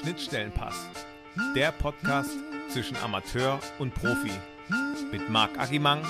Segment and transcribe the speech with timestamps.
[0.00, 0.86] Schnittstellenpass,
[1.56, 2.30] der Podcast
[2.70, 4.30] zwischen Amateur und Profi
[5.10, 6.02] mit Marc Agimang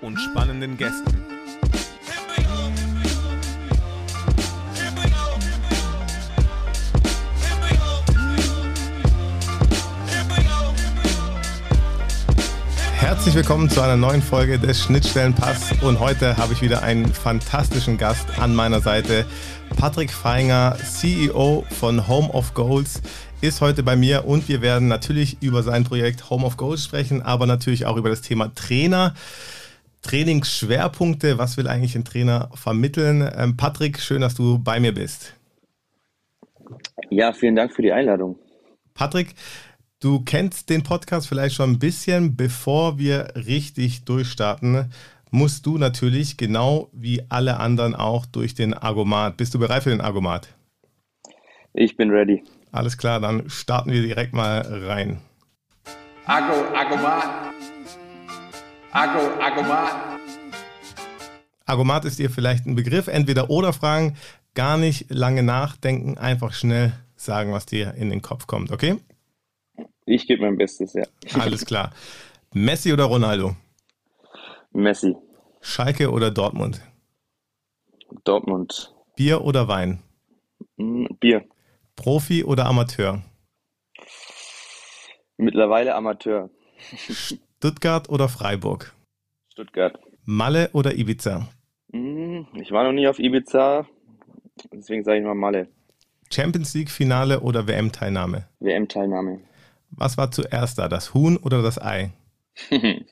[0.00, 1.22] und spannenden Gästen.
[12.96, 17.98] Herzlich willkommen zu einer neuen Folge des Schnittstellenpass und heute habe ich wieder einen fantastischen
[17.98, 19.26] Gast an meiner Seite.
[19.76, 23.02] Patrick Feinger, CEO von Home of Goals,
[23.42, 27.22] ist heute bei mir und wir werden natürlich über sein Projekt Home of Goals sprechen,
[27.22, 29.14] aber natürlich auch über das Thema Trainer.
[30.02, 33.28] Trainingsschwerpunkte, was will eigentlich ein Trainer vermitteln?
[33.36, 35.34] Ähm, Patrick, schön, dass du bei mir bist.
[37.10, 38.38] Ja, vielen Dank für die Einladung.
[38.94, 39.34] Patrick,
[40.00, 42.36] du kennst den Podcast vielleicht schon ein bisschen.
[42.36, 44.92] Bevor wir richtig durchstarten,
[45.30, 49.36] musst du natürlich genau wie alle anderen auch durch den Argomat.
[49.36, 50.48] Bist du bereit für den Argomat?
[51.74, 52.42] Ich bin ready.
[52.72, 55.20] Alles klar, dann starten wir direkt mal rein.
[56.24, 57.52] Argo, Argomat.
[58.92, 59.92] Argo, Argomat.
[61.66, 64.16] Argomat ist dir vielleicht ein Begriff, entweder oder Fragen,
[64.54, 68.96] gar nicht lange nachdenken, einfach schnell sagen, was dir in den Kopf kommt, okay?
[70.06, 71.04] Ich gebe mein Bestes, ja.
[71.38, 71.92] Alles klar.
[72.54, 73.54] Messi oder Ronaldo?
[74.72, 75.14] Messi.
[75.60, 76.80] Schalke oder Dortmund?
[78.24, 78.94] Dortmund.
[79.14, 80.02] Bier oder Wein?
[80.76, 81.44] Mm, Bier.
[81.96, 83.22] Profi oder Amateur?
[85.36, 86.50] Mittlerweile Amateur.
[86.78, 88.92] Stuttgart oder Freiburg?
[89.50, 89.98] Stuttgart.
[90.24, 91.48] Malle oder Ibiza?
[91.92, 93.86] Mm, Ich war noch nie auf Ibiza,
[94.72, 95.68] deswegen sage ich mal Malle.
[96.32, 98.48] Champions League Finale oder WM-Teilnahme?
[98.60, 99.40] WM-Teilnahme.
[99.90, 102.12] Was war zuerst da, das Huhn oder das Ei?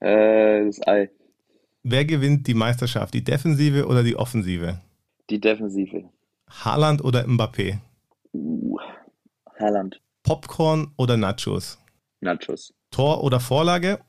[0.00, 1.08] Äh, das Ei.
[1.82, 4.80] Wer gewinnt die Meisterschaft, die Defensive oder die Offensive?
[5.30, 6.10] Die Defensive.
[6.48, 7.78] Haaland oder Mbappé?
[8.32, 8.78] Uh,
[9.58, 10.00] Haaland.
[10.22, 11.78] Popcorn oder Nachos?
[12.20, 12.72] Nachos.
[12.90, 14.00] Tor oder Vorlage?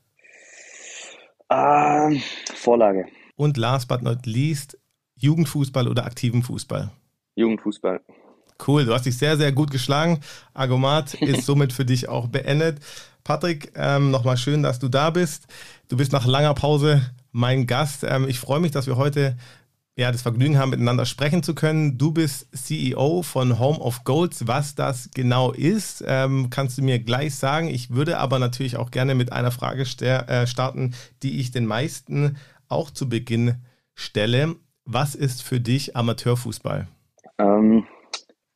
[1.48, 2.10] Ah,
[2.54, 3.06] Vorlage.
[3.36, 4.78] Und last but not least,
[5.16, 6.90] Jugendfußball oder aktiven Fußball?
[7.36, 8.00] Jugendfußball.
[8.66, 10.20] Cool, du hast dich sehr, sehr gut geschlagen.
[10.54, 12.80] Argomat ist somit für dich auch beendet.
[13.24, 15.46] Patrick, ähm, nochmal schön, dass du da bist.
[15.88, 17.02] Du bist nach langer Pause
[17.32, 18.04] mein Gast.
[18.04, 19.36] Ähm, ich freue mich, dass wir heute
[19.98, 21.96] ja, das Vergnügen haben, miteinander sprechen zu können.
[21.96, 24.46] Du bist CEO von Home of Goals.
[24.46, 27.68] Was das genau ist, ähm, kannst du mir gleich sagen.
[27.68, 32.36] Ich würde aber natürlich auch gerne mit einer Frage äh, starten, die ich den meisten
[32.68, 33.62] auch zu Beginn
[33.94, 34.56] stelle.
[34.84, 36.88] Was ist für dich Amateurfußball?
[37.38, 37.86] Ähm,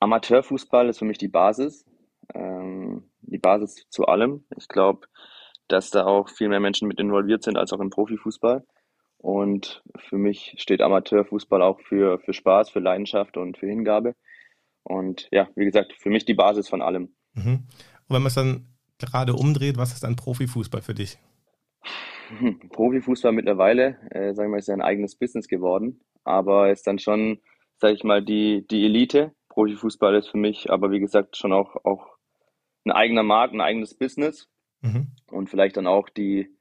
[0.01, 1.87] Amateurfußball ist für mich die Basis.
[2.35, 4.45] Ähm, die Basis zu allem.
[4.59, 5.07] Ich glaube,
[5.69, 8.63] dass da auch viel mehr Menschen mit involviert sind als auch im Profifußball.
[9.21, 14.15] Und für mich steht Amateurfußball auch für, für Spaß, für Leidenschaft und für Hingabe.
[14.83, 17.15] Und ja, wie gesagt, für mich die Basis von allem.
[17.35, 17.67] Mhm.
[18.09, 18.67] Und wenn man es dann
[18.99, 21.19] gerade umdreht, was ist dann Profifußball für dich?
[22.71, 27.41] Profifußball mittlerweile, äh, sagen wir, ist ja ein eigenes Business geworden, aber ist dann schon,
[27.77, 29.33] sage ich mal, die, die Elite.
[29.51, 32.17] Profifußball ist für mich aber, wie gesagt, schon auch, auch
[32.85, 34.49] ein eigener Markt, ein eigenes Business
[34.83, 35.09] Mhm.
[35.31, 36.57] und vielleicht dann auch die,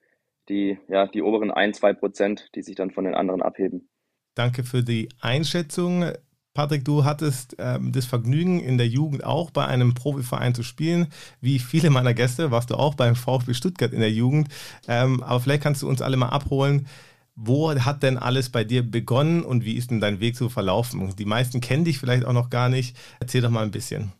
[0.49, 3.87] die, ja, die oberen ein, zwei Prozent, die sich dann von den anderen abheben.
[4.35, 6.11] Danke für die Einschätzung.
[6.53, 11.07] Patrick, du hattest ähm, das Vergnügen, in der Jugend auch bei einem Profiverein zu spielen.
[11.41, 14.49] Wie viele meiner Gäste warst du auch beim VfB Stuttgart in der Jugend.
[14.87, 16.87] Ähm, aber vielleicht kannst du uns alle mal abholen.
[17.35, 21.15] Wo hat denn alles bei dir begonnen und wie ist denn dein Weg so verlaufen?
[21.17, 22.97] Die meisten kennen dich vielleicht auch noch gar nicht.
[23.21, 24.11] Erzähl doch mal ein bisschen.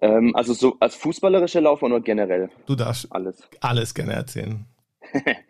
[0.00, 3.42] Ähm, also so als fußballerische Laufbahn oder generell Du darfst alles.
[3.60, 4.64] alles gerne erzählen.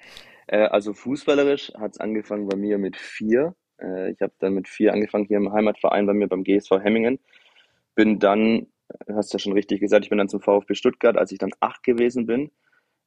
[0.49, 3.55] Äh, also fußballerisch hat es angefangen bei mir mit vier.
[3.81, 7.21] Äh, ich habe dann mit vier angefangen hier im Heimatverein bei mir beim GSV Hemmingen.
[7.95, 8.67] Bin dann,
[9.09, 11.85] hast ja schon richtig gesagt, ich bin dann zum VfB Stuttgart, als ich dann acht
[11.85, 12.51] gewesen bin.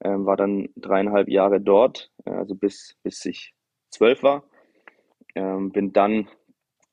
[0.01, 3.53] Ähm, war dann dreieinhalb Jahre dort, äh, also bis, bis ich
[3.89, 4.45] zwölf war.
[5.35, 6.27] Ähm, bin dann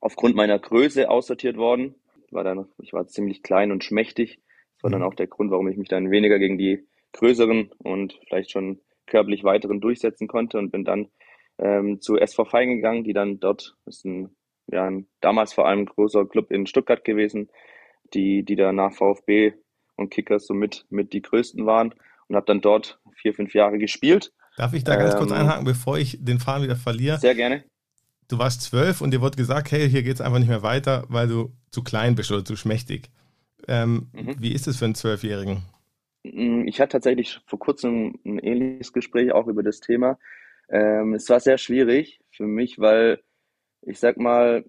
[0.01, 1.95] aufgrund meiner Größe aussortiert worden.
[2.31, 4.41] War dann, ich war ziemlich klein und schmächtig.
[4.77, 5.07] Das war dann Mhm.
[5.07, 9.45] auch der Grund, warum ich mich dann weniger gegen die größeren und vielleicht schon körperlich
[9.45, 11.09] weiteren durchsetzen konnte und bin dann
[11.59, 14.37] ähm, zu SV Feigen gegangen, die dann dort, das ist ein,
[14.71, 17.49] ja, ein damals vor allem großer Club in Stuttgart gewesen,
[18.15, 19.53] die, die da nach VfB
[19.97, 21.95] und Kickers so mit, die größten waren
[22.29, 24.33] und habe dann dort vier, fünf Jahre gespielt.
[24.57, 27.19] Darf ich da ganz kurz Ähm, einhaken, bevor ich den Faden wieder verliere?
[27.19, 27.65] Sehr gerne.
[28.29, 31.05] Du warst zwölf und dir wurde gesagt, hey, hier geht es einfach nicht mehr weiter,
[31.09, 33.11] weil du zu klein bist oder zu schmächtig.
[33.69, 34.37] Ähm, Mhm.
[34.39, 35.63] Wie ist es für einen Zwölfjährigen?
[36.25, 40.19] Mm, Ich hatte tatsächlich vor kurzem ein ähnliches Gespräch auch über das Thema.
[40.69, 43.23] Ähm, es war sehr schwierig für mich, weil
[43.83, 44.65] ich sag mal,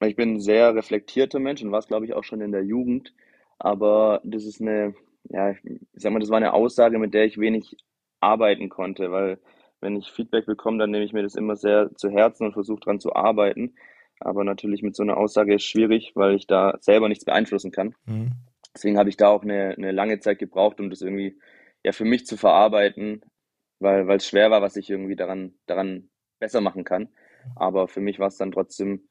[0.00, 2.64] ich bin ein sehr reflektierter Mensch und war es, glaube ich, auch schon in der
[2.64, 3.14] Jugend.
[3.58, 4.94] aber das ist eine,
[5.30, 5.58] ja, ich
[5.94, 7.76] sag mal, das war eine Aussage, mit der ich wenig
[8.20, 9.38] arbeiten konnte, weil
[9.80, 12.80] wenn ich Feedback bekomme, dann nehme ich mir das immer sehr zu Herzen und versuche
[12.80, 13.74] dran zu arbeiten.
[14.20, 17.94] Aber natürlich mit so einer Aussage ist schwierig, weil ich da selber nichts beeinflussen kann.
[18.06, 18.32] Mhm.
[18.74, 21.38] Deswegen habe ich da auch eine, eine lange Zeit gebraucht, um das irgendwie
[21.84, 23.22] ja für mich zu verarbeiten,
[23.80, 27.08] weil es schwer war, was ich irgendwie daran daran besser machen kann.
[27.56, 29.08] Aber für mich war es dann trotzdem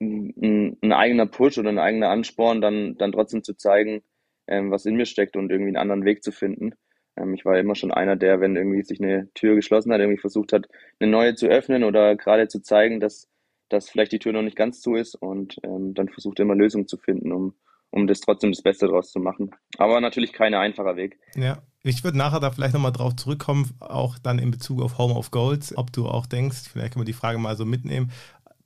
[0.00, 4.02] ein, ein, eigener Push oder ein eigener Ansporn, dann dann trotzdem zu zeigen,
[4.46, 6.74] ähm, was in mir steckt und irgendwie einen anderen Weg zu finden.
[7.16, 10.20] Ähm, ich war immer schon einer, der, wenn irgendwie sich eine Tür geschlossen hat, irgendwie
[10.20, 10.68] versucht hat,
[11.00, 13.28] eine neue zu öffnen oder gerade zu zeigen, dass,
[13.68, 16.86] dass vielleicht die Tür noch nicht ganz zu ist und ähm, dann versucht immer Lösungen
[16.88, 17.54] zu finden, um,
[17.90, 19.50] um das trotzdem das Beste daraus zu machen.
[19.78, 21.18] Aber natürlich kein einfacher Weg.
[21.34, 25.14] Ja, ich würde nachher da vielleicht nochmal drauf zurückkommen, auch dann in Bezug auf Home
[25.14, 28.10] of Goals, ob du auch denkst, vielleicht können wir die Frage mal so mitnehmen,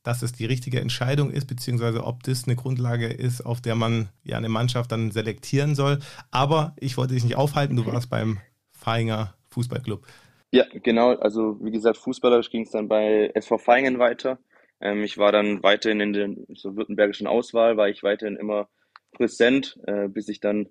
[0.03, 4.09] dass es die richtige Entscheidung ist, beziehungsweise ob das eine Grundlage ist, auf der man
[4.25, 6.01] ja eine Mannschaft dann selektieren soll.
[6.31, 8.39] Aber ich wollte dich nicht aufhalten, du warst beim
[8.73, 10.05] Feinger Fußballclub.
[10.51, 11.15] Ja, genau.
[11.17, 14.39] Also wie gesagt, fußballerisch ging es dann bei SV Feingen weiter.
[14.81, 18.69] Ähm, ich war dann weiterhin in der so württembergischen Auswahl, war ich weiterhin immer
[19.13, 20.69] präsent, äh, bis ich dann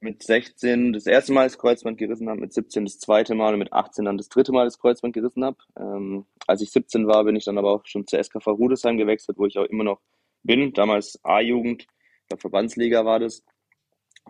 [0.00, 3.58] mit 16 das erste Mal das Kreuzband gerissen habe, mit 17 das zweite Mal und
[3.58, 5.56] mit 18 dann das dritte Mal das Kreuzband gerissen habe.
[5.78, 9.38] Ähm, als ich 17 war, bin ich dann aber auch schon zur SKV Rudesheim gewechselt,
[9.38, 10.00] wo ich auch immer noch
[10.42, 10.72] bin.
[10.72, 11.86] Damals A-Jugend,
[12.30, 13.44] der Verbandsliga war das.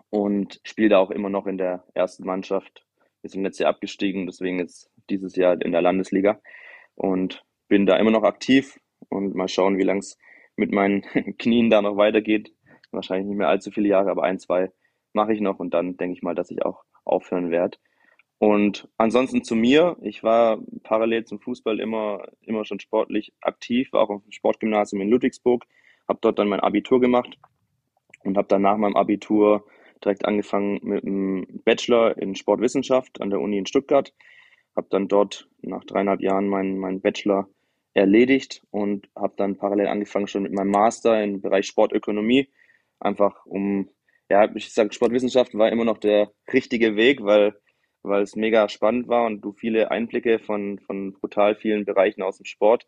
[0.09, 2.85] Und spiele da auch immer noch in der ersten Mannschaft.
[3.21, 6.39] Wir sind letztes Jahr abgestiegen, deswegen jetzt dieses Jahr in der Landesliga.
[6.95, 8.79] Und bin da immer noch aktiv
[9.09, 10.17] und mal schauen, wie lang es
[10.55, 11.01] mit meinen
[11.37, 12.53] Knien da noch weitergeht.
[12.91, 14.71] Wahrscheinlich nicht mehr allzu viele Jahre, aber ein, zwei
[15.13, 17.77] mache ich noch und dann denke ich mal, dass ich auch aufhören werde.
[18.39, 24.03] Und ansonsten zu mir, ich war parallel zum Fußball immer, immer schon sportlich aktiv, war
[24.03, 25.65] auch auf dem Sportgymnasium in Ludwigsburg,
[26.07, 27.37] habe dort dann mein Abitur gemacht
[28.23, 29.65] und habe dann nach meinem Abitur
[30.03, 34.13] direkt angefangen mit einem Bachelor in Sportwissenschaft an der Uni in Stuttgart,
[34.75, 37.49] habe dann dort nach dreieinhalb Jahren meinen, meinen Bachelor
[37.95, 42.49] erledigt und habe dann parallel angefangen schon mit meinem Master im Bereich Sportökonomie,
[42.99, 43.89] einfach um
[44.29, 47.55] ja, ich sage, Sportwissenschaft war immer noch der richtige Weg, weil,
[48.03, 52.37] weil es mega spannend war und du viele Einblicke von, von brutal vielen Bereichen aus
[52.37, 52.85] dem Sport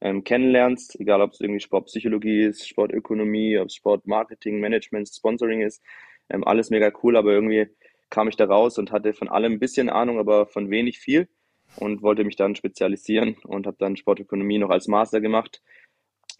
[0.00, 5.82] ähm, kennenlernst, egal ob es irgendwie Sportpsychologie ist, Sportökonomie, ob es Sportmarketing, Management, Sponsoring ist,
[6.28, 7.68] ähm, alles mega cool, aber irgendwie
[8.10, 11.28] kam ich da raus und hatte von allem ein bisschen Ahnung, aber von wenig viel
[11.76, 15.62] und wollte mich dann spezialisieren und habe dann Sportökonomie noch als Master gemacht.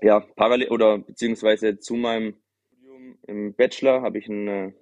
[0.02, 2.42] Ja, parallel oder beziehungsweise zu meinem
[3.26, 4.74] im Bachelor habe ich eine,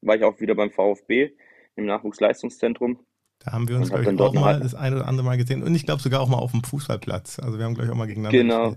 [0.00, 1.32] war ich auch wieder beim VfB
[1.76, 2.98] im Nachwuchsleistungszentrum.
[3.40, 5.62] Da haben wir uns, glaube ich, auch mal halt das eine oder andere Mal gesehen.
[5.62, 7.38] Und ich glaube sogar auch mal auf dem Fußballplatz.
[7.38, 8.76] Also wir haben, glaube ich, auch mal gegeneinander Genau.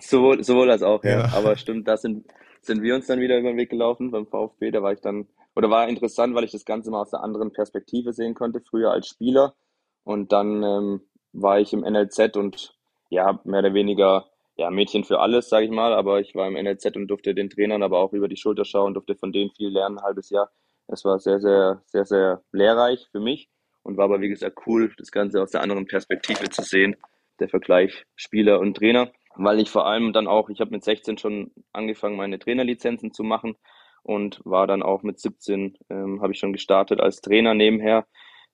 [0.00, 1.20] Sowohl, sowohl als auch, ja.
[1.20, 1.32] ja.
[1.34, 2.26] Aber stimmt, da sind,
[2.62, 4.70] sind wir uns dann wieder über den Weg gelaufen beim VfB.
[4.70, 7.52] Da war ich dann, oder war interessant, weil ich das Ganze mal aus einer anderen
[7.52, 9.54] Perspektive sehen konnte, früher als Spieler.
[10.02, 11.00] Und dann ähm,
[11.32, 12.74] war ich im NLZ und
[13.10, 14.29] ja, mehr oder weniger
[14.60, 17.48] ja, Mädchen für alles, sage ich mal, aber ich war im NLZ und durfte den
[17.48, 20.50] Trainern aber auch über die Schulter schauen, durfte von denen viel lernen, ein halbes Jahr.
[20.86, 23.48] Es war sehr, sehr, sehr, sehr lehrreich für mich
[23.82, 26.94] und war aber, wie gesagt, cool, das Ganze aus der anderen Perspektive zu sehen,
[27.38, 31.16] der Vergleich Spieler und Trainer, weil ich vor allem dann auch, ich habe mit 16
[31.16, 33.56] schon angefangen, meine Trainerlizenzen zu machen
[34.02, 38.06] und war dann auch mit 17, ähm, habe ich schon gestartet als Trainer nebenher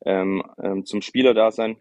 [0.04, 1.78] ähm, ähm, zum Spielerdasein,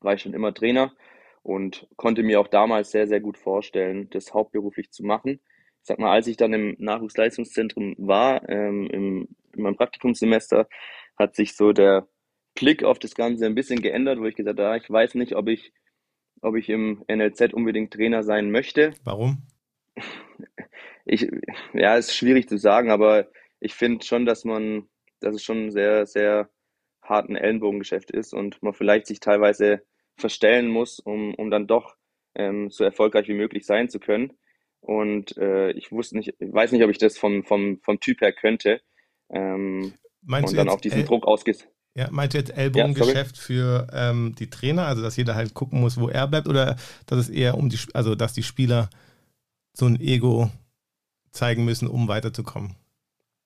[0.00, 0.94] war ich schon immer Trainer
[1.42, 5.40] und konnte mir auch damals sehr, sehr gut vorstellen, das hauptberuflich zu machen.
[5.82, 10.68] Ich sag mal, als ich dann im Nachwuchsleistungszentrum war, ähm, im, in meinem Praktikumssemester,
[11.16, 12.08] hat sich so der
[12.54, 15.34] Blick auf das Ganze ein bisschen geändert, wo ich gesagt habe, ah, ich weiß nicht,
[15.34, 15.72] ob ich,
[16.42, 18.94] ob ich im NLZ unbedingt Trainer sein möchte.
[19.04, 19.42] Warum?
[21.06, 21.26] Ich,
[21.72, 23.26] ja, ist schwierig zu sagen, aber
[23.58, 26.50] ich finde schon, dass man, dass es schon ein sehr, sehr
[27.02, 29.82] harten Ellenbogengeschäft ist und man vielleicht sich teilweise
[30.20, 31.96] verstellen muss, um, um dann doch
[32.34, 34.32] ähm, so erfolgreich wie möglich sein zu können.
[34.80, 38.32] Und äh, ich wusste nicht, weiß nicht, ob ich das vom, vom, vom Typ her
[38.32, 38.80] könnte.
[39.28, 41.68] Ähm, meinst und dann auf diesen El Druck ausgeht.
[41.94, 45.80] Ja, meinst du jetzt Ellbogengeschäft ja, für ähm, die Trainer, also dass jeder halt gucken
[45.80, 48.90] muss, wo er bleibt, oder dass es eher um die, also dass die Spieler
[49.72, 50.50] so ein Ego
[51.32, 52.76] zeigen müssen, um weiterzukommen?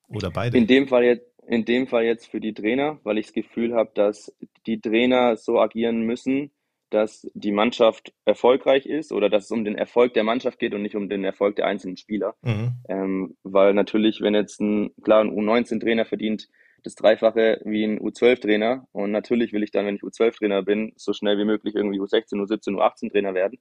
[0.09, 0.59] Oder beide?
[0.59, 3.75] In dem Fall jetzt, in dem Fall jetzt für die Trainer, weil ich das Gefühl
[3.75, 4.35] habe, dass
[4.66, 6.50] die Trainer so agieren müssen,
[6.94, 10.82] dass die Mannschaft erfolgreich ist oder dass es um den Erfolg der Mannschaft geht und
[10.82, 12.34] nicht um den Erfolg der einzelnen Spieler.
[12.42, 12.72] Mhm.
[12.88, 16.48] Ähm, weil natürlich, wenn jetzt ein, klar, ein U19-Trainer verdient
[16.84, 21.12] das Dreifache wie ein U12-Trainer und natürlich will ich dann, wenn ich U12-Trainer bin, so
[21.12, 23.58] schnell wie möglich irgendwie U16, U17, U18-Trainer werden.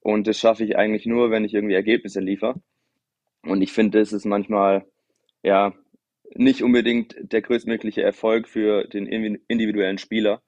[0.00, 2.54] Und das schaffe ich eigentlich nur, wenn ich irgendwie Ergebnisse liefere.
[3.42, 4.86] Und ich finde, es ist manchmal
[5.42, 5.74] ja,
[6.34, 10.42] nicht unbedingt der größtmögliche Erfolg für den individuellen Spieler.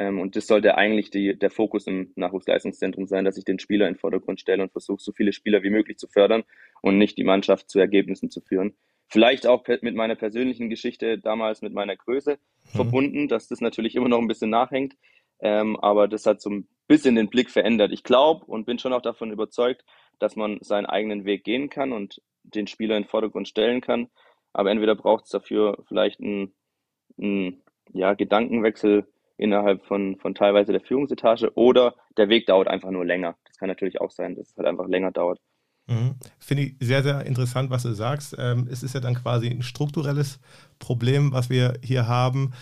[0.00, 3.86] Ähm, und das sollte eigentlich die, der Fokus im Nachwuchsleistungszentrum sein, dass ich den Spieler
[3.86, 6.42] in den Vordergrund stelle und versuche, so viele Spieler wie möglich zu fördern
[6.80, 8.74] und nicht die Mannschaft zu Ergebnissen zu führen.
[9.08, 12.76] Vielleicht auch mit meiner persönlichen Geschichte damals mit meiner Größe mhm.
[12.76, 14.94] verbunden, dass das natürlich immer noch ein bisschen nachhängt.
[15.40, 17.92] Ähm, aber das hat so ein bisschen den Blick verändert.
[17.92, 19.84] Ich glaube und bin schon auch davon überzeugt,
[20.18, 24.08] dass man seinen eigenen Weg gehen kann und den Spieler in den Vordergrund stellen kann.
[24.54, 26.54] Aber entweder braucht es dafür vielleicht einen,
[27.18, 29.06] einen ja, Gedankenwechsel
[29.40, 33.36] innerhalb von, von teilweise der Führungsetage oder der Weg dauert einfach nur länger.
[33.46, 35.40] Das kann natürlich auch sein, dass es halt einfach länger dauert.
[35.86, 36.14] Mhm.
[36.38, 38.36] Finde ich sehr, sehr interessant, was du sagst.
[38.38, 40.38] Ähm, es ist ja dann quasi ein strukturelles
[40.78, 42.52] Problem, was wir hier haben.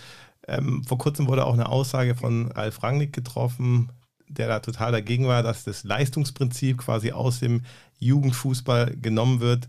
[0.47, 3.91] Ähm, vor kurzem wurde auch eine Aussage von Ralf Rangnick getroffen,
[4.27, 7.61] der da total dagegen war, dass das Leistungsprinzip quasi aus dem
[7.99, 9.67] Jugendfußball genommen wird,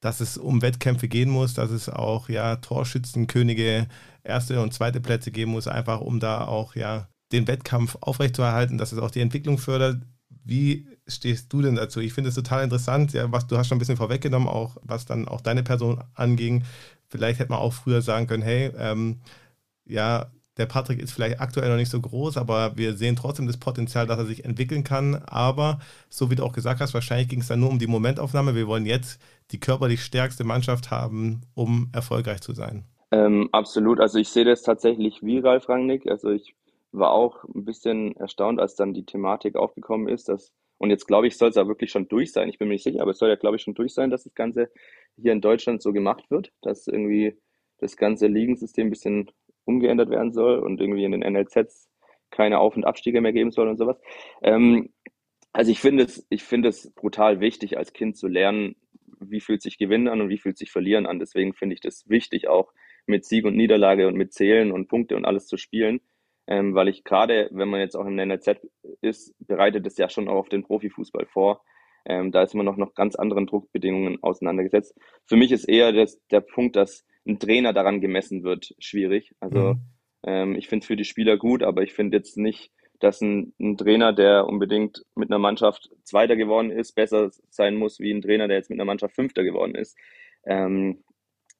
[0.00, 3.86] dass es um Wettkämpfe gehen muss, dass es auch ja Torschützenkönige
[4.22, 8.92] erste und zweite Plätze geben muss, einfach um da auch ja den Wettkampf aufrechtzuerhalten, dass
[8.92, 10.02] es auch die Entwicklung fördert.
[10.44, 12.00] Wie stehst du denn dazu?
[12.00, 15.04] Ich finde es total interessant, ja, was du hast schon ein bisschen vorweggenommen, auch was
[15.04, 16.64] dann auch deine Person anging.
[17.08, 19.20] Vielleicht hätte man auch früher sagen können, hey, ähm,
[19.84, 23.56] ja, der Patrick ist vielleicht aktuell noch nicht so groß, aber wir sehen trotzdem das
[23.56, 25.16] Potenzial, dass er sich entwickeln kann.
[25.16, 28.54] Aber so wie du auch gesagt hast, wahrscheinlich ging es dann nur um die Momentaufnahme.
[28.54, 29.20] Wir wollen jetzt
[29.52, 32.84] die körperlich stärkste Mannschaft haben, um erfolgreich zu sein.
[33.12, 34.00] Ähm, absolut.
[34.00, 36.06] Also ich sehe das tatsächlich wie Ralf Rangnick.
[36.08, 36.54] Also ich
[36.92, 41.26] war auch ein bisschen erstaunt, als dann die Thematik aufgekommen ist, dass und jetzt glaube
[41.26, 42.48] ich, soll es ja wirklich schon durch sein.
[42.48, 44.24] Ich bin mir nicht sicher, aber es soll ja, glaube ich, schon durch sein, dass
[44.24, 44.70] das Ganze
[45.16, 47.36] hier in Deutschland so gemacht wird, dass irgendwie
[47.78, 49.30] das ganze Ligensystem ein bisschen
[49.64, 51.90] umgeändert werden soll und irgendwie in den NLZs
[52.30, 53.98] keine Auf- und Abstiege mehr geben soll und sowas.
[54.42, 54.90] Ähm,
[55.52, 58.76] also ich finde es, ich finde es brutal wichtig, als Kind zu lernen,
[59.20, 61.18] wie fühlt sich Gewinnen an und wie fühlt sich Verlieren an.
[61.18, 62.72] Deswegen finde ich das wichtig, auch
[63.10, 66.00] mit Sieg und Niederlage und mit Zählen und Punkte und alles zu spielen.
[66.46, 68.60] Ähm, weil ich gerade, wenn man jetzt auch im NLZ
[69.02, 71.62] ist, bereitet es ja schon auch auf den Profifußball vor.
[72.06, 74.96] Ähm, da ist man noch noch ganz anderen Druckbedingungen auseinandergesetzt.
[75.26, 79.34] Für mich ist eher das, der Punkt, dass ein Trainer daran gemessen wird, schwierig.
[79.40, 79.80] Also mhm.
[80.24, 83.54] ähm, ich finde es für die Spieler gut, aber ich finde jetzt nicht, dass ein,
[83.58, 88.22] ein, Trainer, der unbedingt mit einer Mannschaft Zweiter geworden ist, besser sein muss wie ein
[88.22, 89.96] Trainer, der jetzt mit einer Mannschaft Fünfter geworden ist.
[90.44, 91.02] Ähm,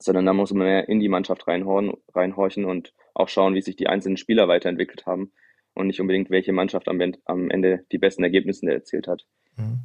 [0.00, 3.76] sondern da muss man mehr in die Mannschaft reinhorchen, reinhorchen und auch schauen, wie sich
[3.76, 5.30] die einzelnen Spieler weiterentwickelt haben
[5.74, 9.26] und nicht unbedingt, welche Mannschaft am, am Ende die besten Ergebnisse erzielt hat.
[9.56, 9.80] Mhm.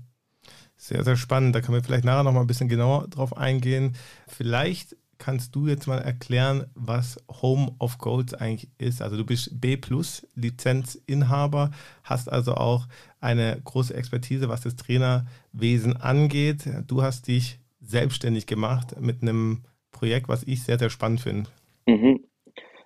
[0.77, 1.55] Sehr, sehr spannend.
[1.55, 3.95] Da können wir vielleicht nachher noch mal ein bisschen genauer drauf eingehen.
[4.27, 9.01] Vielleicht kannst du jetzt mal erklären, was Home of Goals eigentlich ist?
[9.01, 11.71] Also du bist B Plus Lizenzinhaber,
[12.03, 12.87] hast also auch
[13.21, 16.69] eine große Expertise, was das Trainerwesen angeht.
[16.87, 19.63] Du hast dich selbstständig gemacht mit einem
[19.95, 21.49] Projekt, was ich sehr, sehr spannend finde.
[21.87, 22.25] Mhm.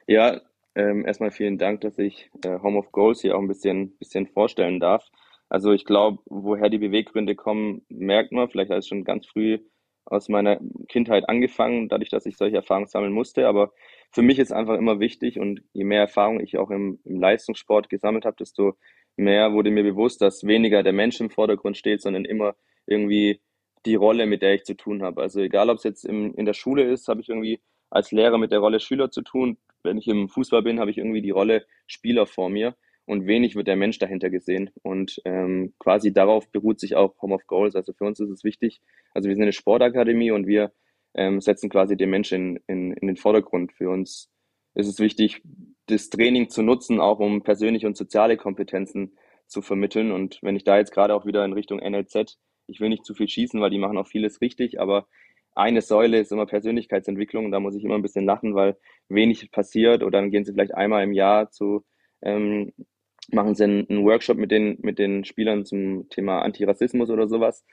[0.07, 0.39] Ja,
[0.75, 4.27] ähm, erstmal vielen Dank, dass ich äh, Home of Goals hier auch ein bisschen, bisschen
[4.27, 5.03] vorstellen darf.
[5.49, 9.59] Also ich glaube, woher die Beweggründe kommen, merkt man, vielleicht als schon ganz früh
[10.05, 13.47] aus meiner Kindheit angefangen, dadurch, dass ich solche Erfahrungen sammeln musste.
[13.47, 13.71] Aber
[14.11, 17.89] für mich ist einfach immer wichtig und je mehr Erfahrung ich auch im, im Leistungssport
[17.89, 18.73] gesammelt habe, desto
[19.15, 23.41] mehr wurde mir bewusst, dass weniger der Mensch im Vordergrund steht, sondern immer irgendwie
[23.85, 25.21] die Rolle, mit der ich zu tun habe.
[25.21, 27.59] Also egal, ob es jetzt im, in der Schule ist, habe ich irgendwie
[27.89, 29.57] als Lehrer mit der Rolle Schüler zu tun.
[29.83, 33.55] Wenn ich im Fußball bin, habe ich irgendwie die Rolle Spieler vor mir und wenig
[33.55, 34.69] wird der Mensch dahinter gesehen.
[34.83, 37.75] Und ähm, quasi darauf beruht sich auch Home of Goals.
[37.75, 38.81] Also für uns ist es wichtig,
[39.13, 40.71] also wir sind eine Sportakademie und wir
[41.15, 43.71] ähm, setzen quasi den Menschen in, in, in den Vordergrund.
[43.73, 44.29] Für uns
[44.75, 45.41] ist es wichtig,
[45.87, 49.17] das Training zu nutzen, auch um persönliche und soziale Kompetenzen
[49.47, 50.11] zu vermitteln.
[50.11, 52.37] Und wenn ich da jetzt gerade auch wieder in Richtung NLZ,
[52.69, 55.07] ich will nicht zu viel schießen, weil die machen auch vieles richtig, aber
[55.55, 57.51] eine Säule ist immer Persönlichkeitsentwicklung.
[57.51, 58.77] Da muss ich immer ein bisschen lachen, weil
[59.09, 60.03] wenig passiert.
[60.03, 61.83] Oder dann gehen sie vielleicht einmal im Jahr zu
[62.21, 62.71] ähm,
[63.31, 67.65] machen sie einen, Workshop mit den, mit den Spielern zum Thema Antirassismus oder sowas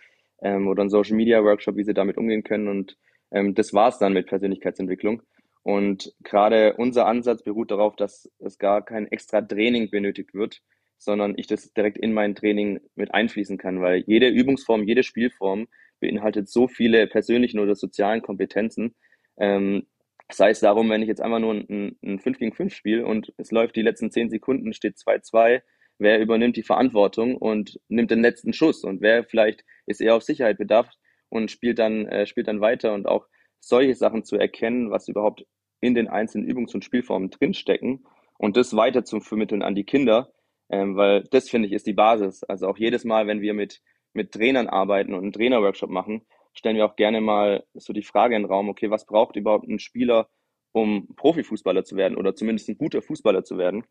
[0.43, 2.69] ähm, oder einen Social Media Workshop, wie sie damit umgehen können.
[2.69, 2.97] Und
[3.31, 5.23] ähm, das war's dann mit Persönlichkeitsentwicklung.
[5.63, 10.63] Und gerade unser Ansatz beruht darauf, dass es gar kein extra Training benötigt wird,
[10.99, 15.69] sondern ich das direkt in mein Training mit einfließen kann, weil jede Übungsform, jede Spielform
[16.01, 18.95] beinhaltet so viele persönlichen oder sozialen Kompetenzen,
[19.39, 19.87] ähm,
[20.33, 23.33] Sei es darum, wenn ich jetzt einfach nur ein, ein 5 gegen 5 spiele und
[23.37, 25.63] es läuft die letzten 10 Sekunden, steht 2-2,
[25.99, 28.83] wer übernimmt die Verantwortung und nimmt den letzten Schuss?
[28.83, 30.99] Und wer vielleicht ist eher auf Sicherheit bedacht
[31.29, 32.93] und spielt dann, äh, spielt dann weiter?
[32.93, 33.29] Und auch
[33.61, 35.47] solche Sachen zu erkennen, was überhaupt
[35.81, 38.05] in den einzelnen Übungs- und Spielformen drinstecken
[38.37, 40.33] und das weiter zu vermitteln an die Kinder,
[40.69, 42.45] ähm, weil das finde ich ist die Basis.
[42.45, 43.83] Also auch jedes Mal, wenn wir mit,
[44.13, 48.35] mit Trainern arbeiten und einen Trainerworkshop machen, stellen wir auch gerne mal so die Frage
[48.37, 50.29] in den Raum, okay, was braucht überhaupt ein Spieler,
[50.73, 53.85] um Profifußballer zu werden oder zumindest ein guter Fußballer zu werden?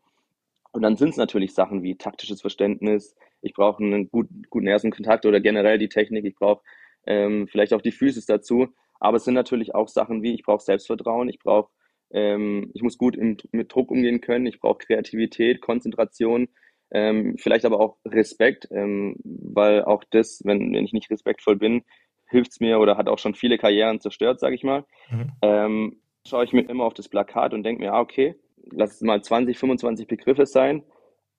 [0.72, 4.90] Und dann sind es natürlich Sachen wie taktisches Verständnis, ich brauche einen gut, guten ersten
[4.90, 6.62] Kontakt oder generell die Technik, ich brauche
[7.06, 8.68] ähm, vielleicht auch die Physis dazu.
[8.98, 11.70] Aber es sind natürlich auch Sachen wie, ich brauche Selbstvertrauen, ich brauche,
[12.10, 16.48] ähm, ich muss gut im, mit Druck umgehen können, ich brauche Kreativität, Konzentration,
[16.90, 21.82] ähm, vielleicht aber auch Respekt, ähm, weil auch das, wenn, wenn ich nicht respektvoll bin,
[22.28, 24.84] hilft es mir oder hat auch schon viele Karrieren zerstört, sage ich mal.
[25.10, 25.32] Mhm.
[25.42, 28.36] Ähm, schaue ich mir immer auf das Plakat und denke mir, ah, okay,
[28.70, 30.82] lass es mal 20, 25 Begriffe sein.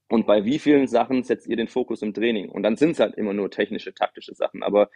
[0.10, 2.50] Und bei wie vielen Sachen setzt ihr den Fokus im Training?
[2.50, 4.64] Und dann sind es halt immer nur technische, taktische Sachen.
[4.64, 4.90] Aber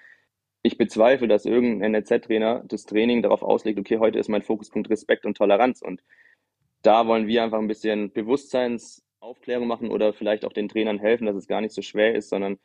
[0.64, 5.26] ich bezweifle, dass irgendein NLZ-Trainer das Training darauf auslegt, okay, heute ist mein Fokuspunkt Respekt
[5.26, 5.82] und Toleranz.
[5.82, 6.02] Und
[6.82, 8.12] da wollen wir einfach ein bisschen
[9.22, 12.30] Bewusstseinsaufklärung machen oder vielleicht auch den Trainern helfen, dass es gar nicht so schwer ist,
[12.30, 12.58] sondern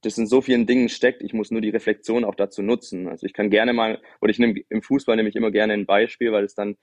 [0.00, 1.22] das in so vielen Dingen steckt.
[1.22, 3.06] Ich muss nur die Reflexion auch dazu nutzen.
[3.06, 5.86] Also ich kann gerne mal, oder ich nehme im Fußball nehme ich immer gerne ein
[5.86, 6.76] Beispiel, weil es dann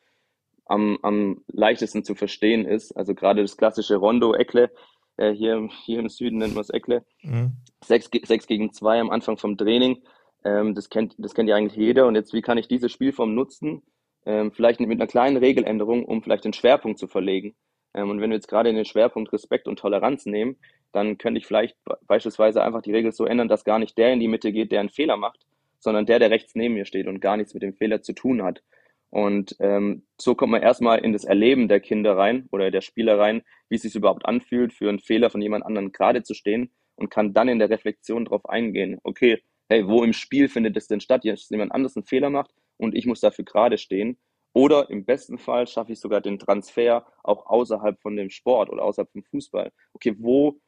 [0.66, 2.92] am, am leichtesten zu verstehen ist.
[2.92, 4.70] Also gerade das klassische Rondo, Eckle,
[5.18, 7.04] äh, hier, hier im Süden nennt man es Eckle.
[7.24, 7.54] Mhm.
[7.84, 10.04] Sechs, sechs gegen zwei am Anfang vom Training.
[10.46, 12.06] Ähm, das, kennt, das kennt ja eigentlich jeder.
[12.06, 13.82] Und jetzt, wie kann ich diese Spielform nutzen?
[14.28, 17.56] Ähm, vielleicht mit einer kleinen Regeländerung, um vielleicht den Schwerpunkt zu verlegen.
[17.94, 20.58] Ähm, und wenn wir jetzt gerade den Schwerpunkt Respekt und Toleranz nehmen,
[20.92, 24.20] dann könnte ich vielleicht beispielsweise einfach die Regel so ändern, dass gar nicht der in
[24.20, 25.46] die Mitte geht, der einen Fehler macht,
[25.80, 28.44] sondern der, der rechts neben mir steht und gar nichts mit dem Fehler zu tun
[28.44, 28.62] hat.
[29.10, 33.20] Und ähm, so kommt man erstmal in das Erleben der Kinder rein oder der Spieler
[33.20, 36.72] rein, wie es sich überhaupt anfühlt, für einen Fehler von jemand anderem gerade zu stehen
[36.96, 40.88] und kann dann in der Reflexion darauf eingehen, okay, hey, wo im Spiel findet es
[40.88, 44.18] denn statt, dass jemand anderes einen Fehler macht und ich muss dafür gerade stehen.
[44.54, 48.84] Oder im besten Fall schaffe ich sogar den Transfer auch außerhalb von dem Sport oder
[48.84, 49.72] außerhalb vom Fußball.
[49.94, 50.60] Okay, wo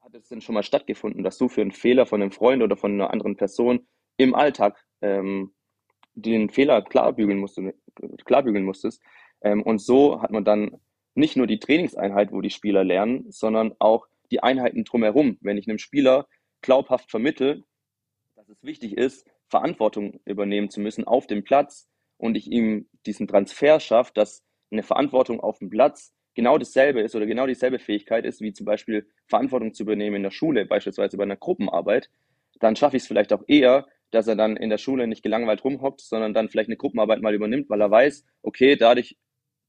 [0.00, 2.76] hat es denn schon mal stattgefunden, dass du für einen Fehler von einem Freund oder
[2.76, 3.86] von einer anderen Person
[4.16, 5.52] im Alltag ähm,
[6.14, 7.74] den Fehler klarbügeln, musste,
[8.24, 9.02] klarbügeln musstest?
[9.40, 10.76] Ähm, und so hat man dann
[11.14, 15.38] nicht nur die Trainingseinheit, wo die Spieler lernen, sondern auch die Einheiten drumherum.
[15.40, 16.26] Wenn ich einem Spieler
[16.60, 17.64] glaubhaft vermittel,
[18.36, 23.26] dass es wichtig ist, Verantwortung übernehmen zu müssen auf dem Platz und ich ihm diesen
[23.26, 28.24] Transfer schaffe, dass eine Verantwortung auf dem Platz genau dasselbe ist oder genau dieselbe Fähigkeit
[28.24, 32.10] ist, wie zum Beispiel Verantwortung zu übernehmen in der Schule, beispielsweise bei einer Gruppenarbeit,
[32.58, 35.64] dann schaffe ich es vielleicht auch eher, dass er dann in der Schule nicht gelangweilt
[35.64, 39.16] rumhockt, sondern dann vielleicht eine Gruppenarbeit mal übernimmt, weil er weiß, okay, dadurch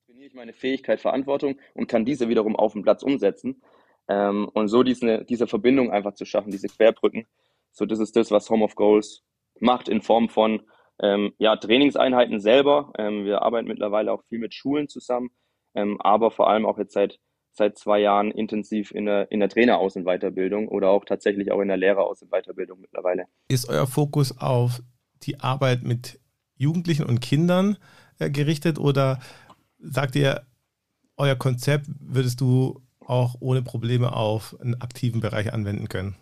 [0.06, 3.62] trainiere ich meine Fähigkeit Verantwortung und kann diese wiederum auf dem Platz umsetzen.
[4.08, 7.28] Ähm, und so diese, diese Verbindung einfach zu schaffen, diese Querbrücken,
[7.72, 9.24] so, das ist das, was Home of Goals
[9.60, 10.62] macht in Form von
[11.02, 12.94] ähm, ja, Trainingseinheiten selber.
[12.98, 15.30] Ähm, wir arbeiten mittlerweile auch viel mit Schulen zusammen,
[15.74, 17.20] ähm, aber vor allem auch jetzt seit,
[17.52, 21.60] seit zwei Jahren intensiv in der, in der Traineraus- und Weiterbildung oder auch tatsächlich auch
[21.60, 23.26] in der Lehreraus- und Weiterbildung mittlerweile.
[23.48, 24.82] Ist euer Fokus auf
[25.24, 26.20] die Arbeit mit
[26.58, 27.78] Jugendlichen und Kindern
[28.20, 29.20] äh, gerichtet oder
[29.80, 30.44] sagt ihr,
[31.18, 36.16] euer Konzept würdest du auch ohne Probleme auf einen aktiven Bereich anwenden können?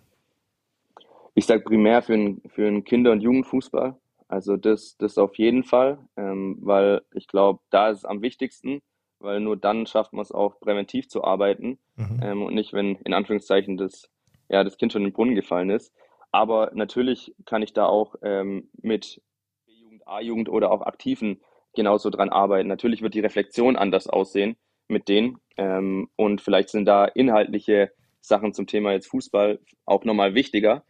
[1.35, 3.95] Ich sage primär für einen für einen Kinder- und Jugendfußball.
[4.27, 8.81] Also das, das auf jeden Fall, ähm, weil ich glaube, da ist es am wichtigsten,
[9.19, 12.19] weil nur dann schafft man es auch präventiv zu arbeiten mhm.
[12.21, 14.09] ähm, und nicht, wenn in Anführungszeichen das,
[14.49, 15.93] ja, das Kind schon in den Brunnen gefallen ist.
[16.31, 19.21] Aber natürlich kann ich da auch ähm, mit
[19.65, 21.41] B-Jugend, A-Jugend oder auch Aktiven
[21.75, 22.67] genauso dran arbeiten.
[22.67, 24.55] Natürlich wird die Reflexion anders aussehen
[24.87, 30.33] mit denen ähm, und vielleicht sind da inhaltliche Sachen zum Thema jetzt Fußball auch nochmal
[30.33, 30.83] wichtiger.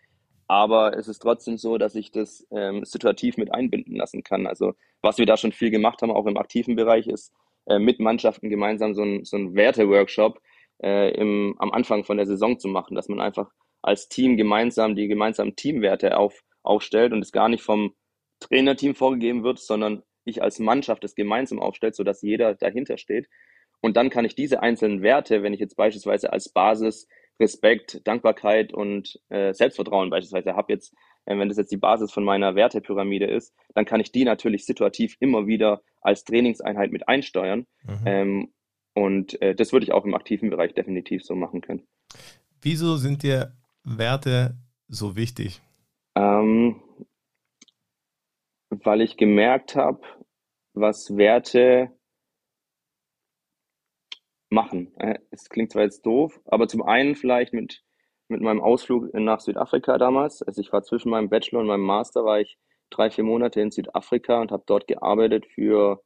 [0.53, 4.45] Aber es ist trotzdem so, dass ich das ähm, situativ mit einbinden lassen kann.
[4.45, 7.33] Also was wir da schon viel gemacht haben, auch im aktiven Bereich, ist
[7.65, 10.39] äh, mit Mannschaften gemeinsam so ein, so ein Werte-Workshop
[10.77, 13.49] äh, am Anfang von der Saison zu machen, dass man einfach
[13.81, 17.95] als Team gemeinsam die gemeinsamen Teamwerte auf, aufstellt und es gar nicht vom
[18.39, 23.27] Trainerteam vorgegeben wird, sondern ich als Mannschaft es gemeinsam aufstellt, sodass jeder dahinter steht.
[23.81, 27.07] Und dann kann ich diese einzelnen Werte, wenn ich jetzt beispielsweise als Basis
[27.39, 30.93] Respekt, Dankbarkeit und äh, Selbstvertrauen beispielsweise habe jetzt,
[31.25, 34.65] äh, wenn das jetzt die Basis von meiner Wertepyramide ist, dann kann ich die natürlich
[34.65, 37.65] situativ immer wieder als Trainingseinheit mit einsteuern.
[37.83, 38.03] Mhm.
[38.05, 38.53] Ähm,
[38.93, 41.87] und äh, das würde ich auch im aktiven Bereich definitiv so machen können.
[42.61, 44.55] Wieso sind dir Werte
[44.87, 45.61] so wichtig?
[46.15, 46.81] Ähm,
[48.69, 50.01] weil ich gemerkt habe,
[50.73, 51.91] was Werte
[54.49, 54.92] machen.
[55.03, 57.83] Äh, es klingt zwar jetzt doof, aber zum einen vielleicht mit,
[58.29, 60.41] mit meinem Ausflug nach Südafrika damals.
[60.41, 62.57] Also ich war zwischen meinem Bachelor und meinem Master, war ich
[62.89, 66.01] drei, vier Monate in Südafrika und habe dort gearbeitet für,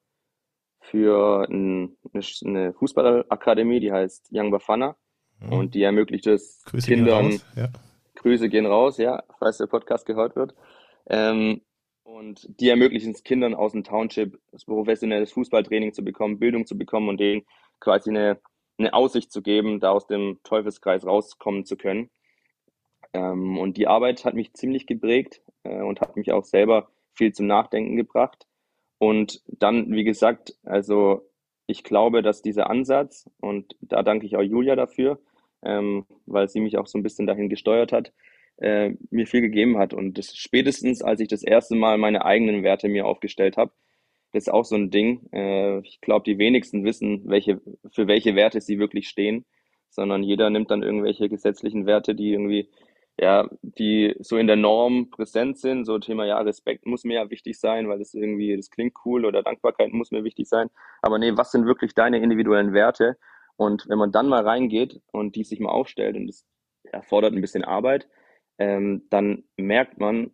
[0.79, 4.95] für ein, eine Fußballakademie, die heißt Young Bafana.
[5.39, 5.53] Mhm.
[5.53, 7.29] Und die ermöglicht es Grüße Kindern.
[7.29, 7.69] Gehen raus, ja.
[8.15, 10.55] Grüße gehen raus, ja, falls der Podcast gehört wird.
[11.07, 11.61] Ähm,
[12.03, 17.09] Und die ermöglichen es Kindern aus dem Township, professionelles Fußballtraining zu bekommen, Bildung zu bekommen
[17.09, 17.43] und denen
[17.79, 18.39] quasi eine,
[18.77, 22.09] eine Aussicht zu geben, da aus dem Teufelskreis rauskommen zu können.
[23.13, 27.33] Ähm, und die Arbeit hat mich ziemlich geprägt äh, und hat mich auch selber viel
[27.33, 28.47] zum Nachdenken gebracht.
[28.99, 31.27] Und dann, wie gesagt, also
[31.67, 35.19] ich glaube, dass dieser Ansatz, und da danke ich auch Julia dafür,
[35.63, 38.13] ähm, weil sie mich auch so ein bisschen dahin gesteuert hat,
[38.57, 39.93] äh, mir viel gegeben hat.
[39.93, 43.71] Und das spätestens, als ich das erste Mal meine eigenen Werte mir aufgestellt habe,
[44.33, 45.29] das ist auch so ein Ding.
[45.31, 47.61] Äh, ich glaube, die wenigsten wissen, welche,
[47.91, 49.45] für welche Werte sie wirklich stehen,
[49.89, 52.69] sondern jeder nimmt dann irgendwelche gesetzlichen Werte, die irgendwie,
[53.19, 55.85] ja, die so in der Norm präsent sind.
[55.85, 59.25] So Thema, ja, Respekt muss mir ja wichtig sein, weil das irgendwie, das klingt cool
[59.25, 60.69] oder Dankbarkeit muss mir wichtig sein.
[61.01, 63.17] Aber nee, was sind wirklich deine individuellen Werte?
[63.55, 66.45] Und wenn man dann mal reingeht und die sich mal aufstellt und das
[66.83, 68.07] erfordert ein bisschen Arbeit,
[68.59, 70.31] ähm, dann merkt man,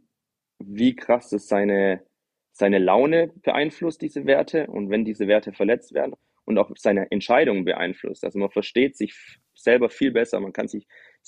[0.59, 2.05] wie krass es seine,
[2.53, 6.13] seine Laune beeinflusst, diese Werte, und wenn diese Werte verletzt werden
[6.45, 8.23] und auch seine Entscheidungen beeinflusst.
[8.23, 9.15] Also man versteht sich
[9.55, 10.87] selber viel besser, man kann sich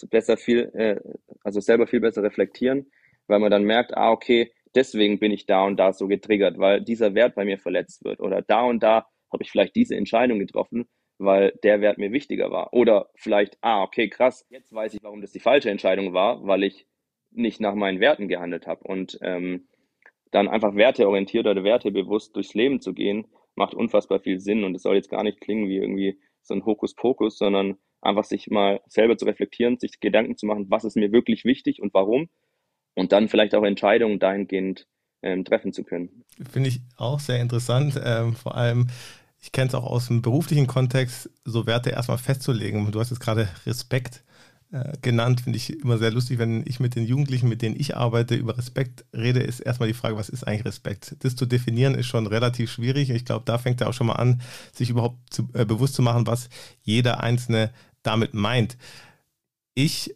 [0.10, 1.00] besser viel, äh,
[1.44, 2.92] also selber viel besser reflektieren,
[3.28, 6.82] weil man dann merkt, ah, okay, deswegen bin ich da und da so getriggert, weil
[6.82, 8.20] dieser Wert bei mir verletzt wird.
[8.20, 10.86] Oder da und da habe ich vielleicht diese Entscheidung getroffen,
[11.18, 12.74] weil der Wert mir wichtiger war.
[12.74, 16.64] Oder vielleicht, ah, okay, krass, jetzt weiß ich, warum das die falsche Entscheidung war, weil
[16.64, 16.86] ich
[17.32, 18.84] nicht nach meinen Werten gehandelt habe.
[18.84, 19.68] Und ähm,
[20.36, 24.66] dann einfach werteorientiert oder wertebewusst durchs Leben zu gehen, macht unfassbar viel Sinn.
[24.66, 28.50] Und es soll jetzt gar nicht klingen wie irgendwie so ein Hokuspokus, sondern einfach sich
[28.50, 32.28] mal selber zu reflektieren, sich Gedanken zu machen, was ist mir wirklich wichtig und warum.
[32.96, 34.88] Und dann vielleicht auch Entscheidungen dahingehend
[35.22, 36.24] ähm, treffen zu können.
[36.50, 38.00] Finde ich auch sehr interessant.
[38.04, 38.88] Ähm, vor allem,
[39.42, 42.92] ich kenne es auch aus dem beruflichen Kontext, so Werte erstmal festzulegen.
[42.92, 44.24] Du hast jetzt gerade Respekt
[44.76, 47.96] äh, genannt, finde ich immer sehr lustig, wenn ich mit den Jugendlichen, mit denen ich
[47.96, 51.16] arbeite, über Respekt rede, ist erstmal die Frage, was ist eigentlich Respekt?
[51.20, 53.10] Das zu definieren ist schon relativ schwierig.
[53.10, 54.42] Ich glaube, da fängt er auch schon mal an,
[54.74, 56.50] sich überhaupt zu, äh, bewusst zu machen, was
[56.82, 57.72] jeder Einzelne
[58.04, 58.78] damit meint.
[59.76, 60.14] Ich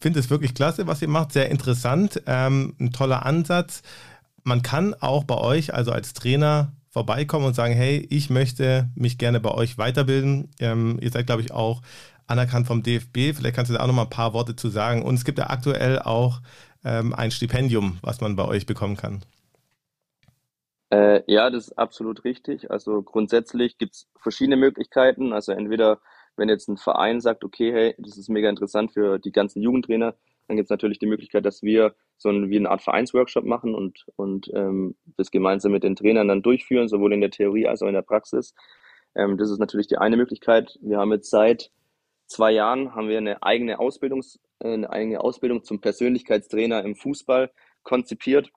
[0.00, 3.82] finde es wirklich klasse, was ihr macht, sehr interessant, ähm, ein toller Ansatz.
[4.42, 9.18] Man kann auch bei euch, also als Trainer, vorbeikommen und sagen, hey, ich möchte mich
[9.18, 10.48] gerne bei euch weiterbilden.
[10.60, 11.82] Ähm, ihr seid, glaube ich, auch
[12.28, 13.34] anerkannt vom DFB.
[13.34, 15.02] Vielleicht kannst du da auch noch mal ein paar Worte zu sagen.
[15.02, 16.40] Und es gibt ja aktuell auch
[16.84, 19.22] ähm, ein Stipendium, was man bei euch bekommen kann.
[20.90, 22.70] Äh, ja, das ist absolut richtig.
[22.70, 25.32] Also grundsätzlich gibt es verschiedene Möglichkeiten.
[25.32, 26.00] Also entweder,
[26.36, 30.14] wenn jetzt ein Verein sagt, okay, hey, das ist mega interessant für die ganzen Jugendtrainer,
[30.46, 33.74] dann gibt es natürlich die Möglichkeit, dass wir so ein, wie eine Art Vereinsworkshop machen
[33.74, 37.82] und, und ähm, das gemeinsam mit den Trainern dann durchführen, sowohl in der Theorie als
[37.82, 38.54] auch in der Praxis.
[39.14, 40.78] Ähm, das ist natürlich die eine Möglichkeit.
[40.80, 41.70] Wir haben jetzt seit
[42.28, 47.50] zwei Jahren haben wir eine eigene, Ausbildungs, äh, eine eigene Ausbildung zum Persönlichkeitstrainer im Fußball
[47.82, 48.52] konzipiert.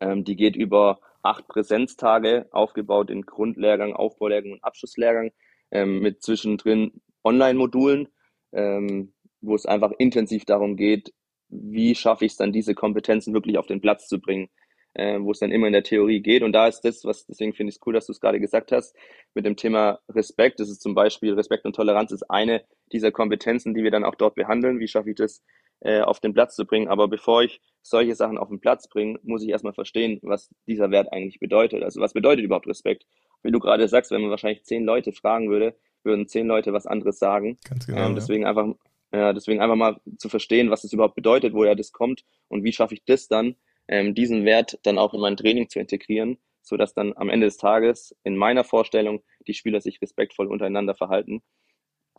[0.00, 5.30] Ähm, die geht über acht Präsenztage, aufgebaut in Grundlehrgang, Aufbaulehrgang und Abschlusslehrgang,
[5.70, 8.08] ähm, mit zwischendrin Online-Modulen,
[8.52, 11.14] ähm, wo es einfach intensiv darum geht,
[11.48, 14.48] wie schaffe ich es dann, diese Kompetenzen wirklich auf den Platz zu bringen
[14.94, 16.42] äh, wo es dann immer in der Theorie geht.
[16.42, 18.72] Und da ist das, was deswegen finde ich es cool, dass du es gerade gesagt
[18.72, 18.94] hast,
[19.34, 20.60] mit dem Thema Respekt.
[20.60, 24.14] Das ist zum Beispiel Respekt und Toleranz ist eine dieser Kompetenzen, die wir dann auch
[24.14, 24.80] dort behandeln.
[24.80, 25.42] Wie schaffe ich das
[25.80, 26.88] äh, auf den Platz zu bringen?
[26.88, 30.90] Aber bevor ich solche Sachen auf den Platz bringe, muss ich erstmal verstehen, was dieser
[30.90, 31.82] Wert eigentlich bedeutet.
[31.82, 33.06] Also was bedeutet überhaupt Respekt?
[33.42, 35.74] Wie du gerade sagst, wenn man wahrscheinlich zehn Leute fragen würde,
[36.04, 37.58] würden zehn Leute was anderes sagen.
[37.68, 38.06] Ganz genau.
[38.06, 38.50] Ähm, deswegen ja.
[38.50, 38.74] einfach
[39.14, 42.72] ja, deswegen einfach mal zu verstehen, was das überhaupt bedeutet, woher das kommt und wie
[42.72, 43.56] schaffe ich das dann,
[43.92, 47.58] ähm, diesen Wert dann auch in mein Training zu integrieren, sodass dann am Ende des
[47.58, 51.42] Tages in meiner Vorstellung die Spieler sich respektvoll untereinander verhalten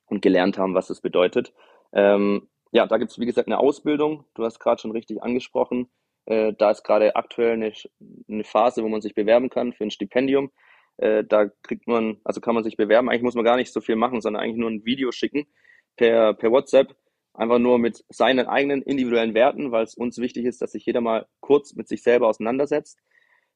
[0.05, 1.51] und gelernt haben, was das bedeutet.
[1.91, 4.25] Ähm, ja, da gibt es, wie gesagt, eine Ausbildung.
[4.35, 5.89] Du hast gerade schon richtig angesprochen.
[6.25, 7.73] Äh, da ist gerade aktuell eine,
[8.29, 10.51] eine, Phase, wo man sich bewerben kann für ein Stipendium.
[10.97, 13.09] Äh, da kriegt man, also kann man sich bewerben.
[13.09, 15.47] Eigentlich muss man gar nicht so viel machen, sondern eigentlich nur ein Video schicken
[15.95, 16.95] per, per WhatsApp
[17.33, 21.01] einfach nur mit seinen eigenen individuellen Werten, weil es uns wichtig ist, dass sich jeder
[21.01, 22.99] mal kurz mit sich selber auseinandersetzt,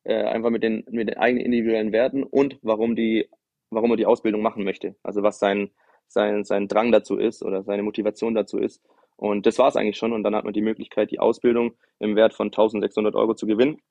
[0.03, 3.29] äh, einfach mit den, mit den eigenen individuellen Werten und warum die,
[3.69, 4.95] warum er die Ausbildung machen möchte.
[5.03, 5.71] Also was sein,
[6.07, 8.81] sein, sein Drang dazu ist oder seine Motivation dazu ist.
[9.15, 10.13] Und das war es eigentlich schon.
[10.13, 13.81] Und dann hat man die Möglichkeit, die Ausbildung im Wert von 1600 Euro zu gewinnen.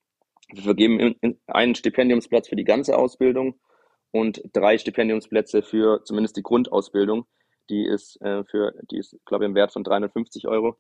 [0.53, 1.17] Wir vergeben
[1.49, 3.59] einen Stipendiumsplatz für die ganze Ausbildung
[4.13, 7.27] und drei Stipendiumsplätze für zumindest die Grundausbildung.
[7.71, 10.77] Die ist äh, für, die ist, glaube ich, im Wert von 350 Euro.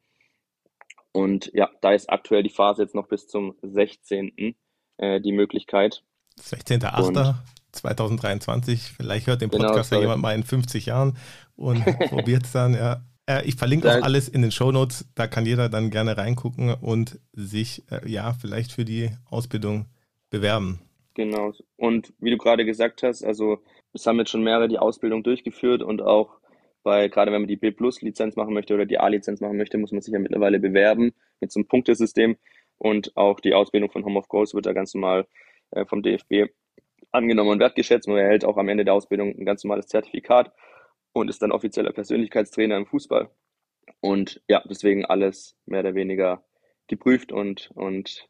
[1.12, 4.54] Und ja, da ist aktuell die Phase jetzt noch bis zum 16.
[4.98, 6.02] Äh, die Möglichkeit.
[6.40, 8.92] 16.08.2023.
[8.96, 11.16] Vielleicht hört den genau, Podcast genau, ja jemand mal in 50 Jahren
[11.54, 13.02] und probiert es dann, ja.
[13.26, 15.06] Äh, ich verlinke auch alles in den Show Notes.
[15.14, 19.86] Da kann jeder dann gerne reingucken und sich äh, ja vielleicht für die Ausbildung
[20.30, 20.80] bewerben.
[21.14, 21.52] Genau.
[21.76, 23.58] Und wie du gerade gesagt hast, also
[23.94, 26.38] es haben jetzt schon mehrere die Ausbildung durchgeführt und auch
[26.86, 30.02] bei, gerade wenn man die B-Plus-Lizenz machen möchte oder die A-Lizenz machen möchte, muss man
[30.02, 32.36] sich ja mittlerweile bewerben mit so einem Punktesystem.
[32.78, 35.26] Und auch die Ausbildung von Home of Goals wird da ganz normal
[35.72, 36.52] äh, vom DFB
[37.10, 38.06] angenommen und wertgeschätzt.
[38.06, 40.52] Man erhält auch am Ende der Ausbildung ein ganz normales Zertifikat
[41.12, 43.30] und ist dann offizieller Persönlichkeitstrainer im Fußball.
[44.00, 46.44] Und ja, deswegen alles mehr oder weniger
[46.86, 48.28] geprüft und, und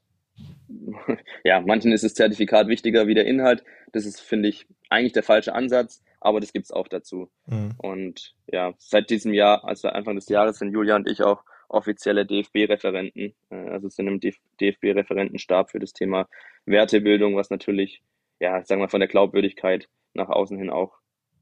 [1.45, 3.65] ja, manchen ist das Zertifikat wichtiger wie der Inhalt.
[3.93, 7.31] Das ist, finde ich, eigentlich der falsche Ansatz, aber das gibt es auch dazu.
[7.47, 7.75] Mhm.
[7.79, 12.27] Und ja, seit diesem Jahr, also Anfang des Jahres, sind Julia und ich auch offizielle
[12.27, 16.29] DFB-Referenten, äh, also sind im DFB-Referentenstab für das Thema
[16.65, 18.03] Wertebildung, was natürlich,
[18.41, 20.95] ja, sagen wir von der Glaubwürdigkeit nach außen hin auch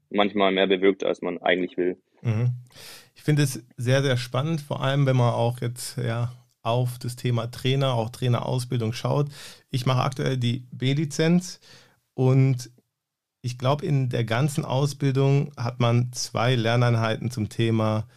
[0.09, 2.01] manchmal mehr bewirkt, als man eigentlich will.
[2.21, 2.51] Mhm.
[3.15, 7.15] Ich finde es sehr, sehr spannend, vor allem wenn man auch jetzt ja auf das
[7.15, 9.29] Thema Trainer, auch Trainerausbildung schaut.
[9.69, 11.59] Ich mache aktuell die B-Lizenz
[12.15, 12.71] und
[13.45, 18.07] ich glaube, in der ganzen Ausbildung hat man zwei Lerneinheiten zum Thema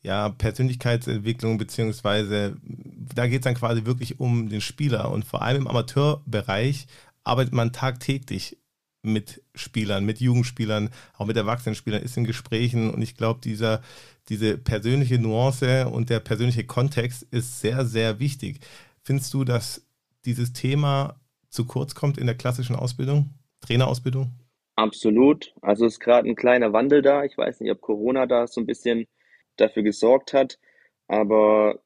[0.00, 5.10] ja, Persönlichkeitsentwicklung, beziehungsweise da geht es dann quasi wirklich um den Spieler.
[5.10, 6.86] Und vor allem im Amateurbereich
[7.22, 8.56] arbeitet man tagtäglich
[9.02, 12.90] mit Spielern, mit Jugendspielern, auch mit Erwachsenenspielern, ist in Gesprächen.
[12.90, 18.60] Und ich glaube, diese persönliche Nuance und der persönliche Kontext ist sehr, sehr wichtig.
[19.02, 19.82] Findest du, dass
[20.24, 21.20] dieses Thema
[21.50, 24.32] zu kurz kommt in der klassischen Ausbildung, Trainerausbildung?
[24.78, 25.52] Absolut.
[25.60, 27.24] Also ist gerade ein kleiner Wandel da.
[27.24, 29.08] Ich weiß nicht, ob Corona da so ein bisschen
[29.56, 30.60] dafür gesorgt hat,
[31.08, 31.80] aber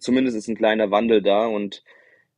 [0.00, 1.84] zumindest ist ein kleiner Wandel da und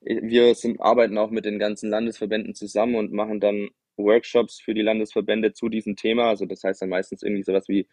[0.00, 4.82] wir sind, arbeiten auch mit den ganzen Landesverbänden zusammen und machen dann Workshops für die
[4.82, 6.28] Landesverbände zu diesem Thema.
[6.30, 7.86] Also das heißt dann meistens irgendwie sowas wie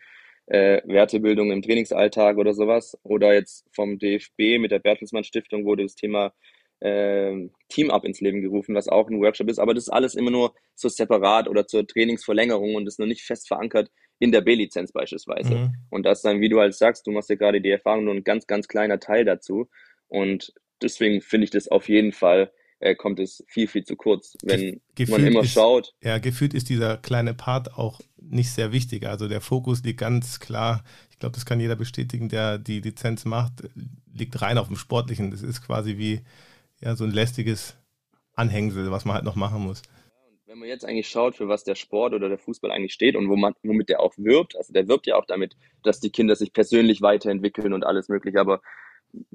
[0.47, 2.97] äh, Wertebildung im Trainingsalltag oder sowas.
[3.03, 6.33] Oder jetzt vom DFB mit der Bertelsmann Stiftung wurde das Thema
[6.79, 9.59] äh, Team-Up ins Leben gerufen, was auch ein Workshop ist.
[9.59, 13.23] Aber das ist alles immer nur so separat oder zur Trainingsverlängerung und ist noch nicht
[13.23, 15.55] fest verankert in der B-Lizenz beispielsweise.
[15.55, 15.75] Mhm.
[15.89, 18.23] Und das dann, wie du halt sagst, du machst ja gerade die Erfahrung, nur ein
[18.23, 19.69] ganz, ganz kleiner Teil dazu.
[20.07, 24.37] Und deswegen finde ich das auf jeden Fall äh, kommt es viel, viel zu kurz,
[24.43, 25.95] wenn Ge man immer ist, schaut.
[26.03, 29.07] Ja, gefühlt ist dieser kleine Part auch nicht sehr wichtig.
[29.07, 33.25] Also der Fokus liegt ganz klar, ich glaube, das kann jeder bestätigen, der die Lizenz
[33.25, 33.53] macht,
[34.13, 35.31] liegt rein auf dem Sportlichen.
[35.31, 36.21] Das ist quasi wie
[36.79, 37.75] ja, so ein lästiges
[38.33, 39.81] Anhängsel, was man halt noch machen muss.
[40.45, 43.27] Wenn man jetzt eigentlich schaut, für was der Sport oder der Fußball eigentlich steht und
[43.29, 47.01] womit der auch wirbt, also der wirbt ja auch damit, dass die Kinder sich persönlich
[47.01, 48.61] weiterentwickeln und alles mögliche, aber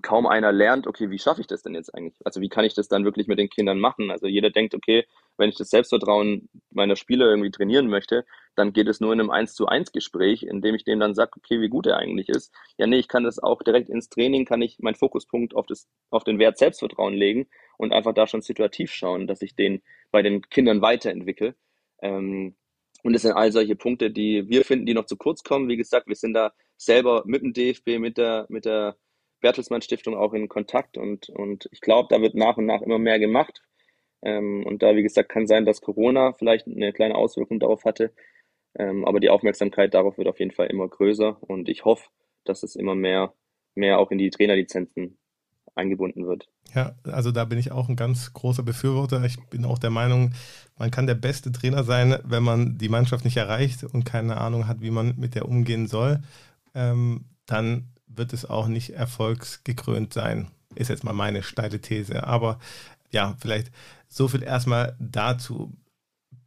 [0.03, 2.15] kaum einer lernt, okay, wie schaffe ich das denn jetzt eigentlich?
[2.25, 4.11] Also wie kann ich das dann wirklich mit den Kindern machen?
[4.11, 5.05] Also jeder denkt, okay,
[5.37, 9.31] wenn ich das Selbstvertrauen meiner Spieler irgendwie trainieren möchte, dann geht es nur in einem
[9.31, 12.29] 1 zu 1 Gespräch, in dem ich dem dann sage, okay, wie gut er eigentlich
[12.29, 12.53] ist.
[12.79, 15.88] Ja, nee, ich kann das auch direkt ins Training, kann ich meinen Fokuspunkt auf, das,
[16.11, 20.23] auf den Wert Selbstvertrauen legen und einfach da schon situativ schauen, dass ich den bei
[20.23, 21.55] den Kindern weiterentwickle.
[22.03, 22.57] Ähm,
[23.03, 25.69] und das sind all solche Punkte, die wir finden, die noch zu kurz kommen.
[25.69, 28.97] Wie gesagt, wir sind da selber mit dem DFB, mit der, mit der
[29.41, 32.99] Bertelsmann Stiftung auch in Kontakt und, und ich glaube, da wird nach und nach immer
[32.99, 33.61] mehr gemacht.
[34.23, 38.12] Ähm, und da, wie gesagt, kann sein, dass Corona vielleicht eine kleine Auswirkung darauf hatte.
[38.79, 42.09] Ähm, aber die Aufmerksamkeit darauf wird auf jeden Fall immer größer und ich hoffe,
[42.45, 43.35] dass es immer mehr,
[43.75, 45.19] mehr auch in die Trainerlizenzen
[45.75, 46.49] eingebunden wird.
[46.75, 49.25] Ja, also da bin ich auch ein ganz großer Befürworter.
[49.25, 50.33] Ich bin auch der Meinung,
[50.79, 54.67] man kann der beste Trainer sein, wenn man die Mannschaft nicht erreicht und keine Ahnung
[54.67, 56.21] hat, wie man mit der umgehen soll.
[56.75, 60.49] Ähm, dann wird es auch nicht erfolgsgekrönt sein.
[60.75, 62.27] Ist jetzt mal meine steile These.
[62.27, 62.59] Aber
[63.11, 63.71] ja, vielleicht
[64.09, 65.73] so viel erstmal dazu.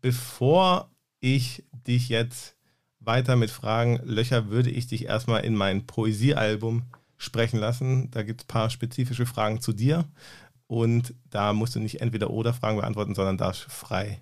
[0.02, 2.56] Bevor ich dich jetzt
[3.00, 6.84] weiter mit Fragen löcher, würde ich dich erstmal in mein Poesiealbum
[7.18, 8.10] sprechen lassen.
[8.12, 10.06] Da gibt es ein paar spezifische Fragen zu dir.
[10.68, 14.22] Und da musst du nicht entweder oder Fragen beantworten, sondern darfst frei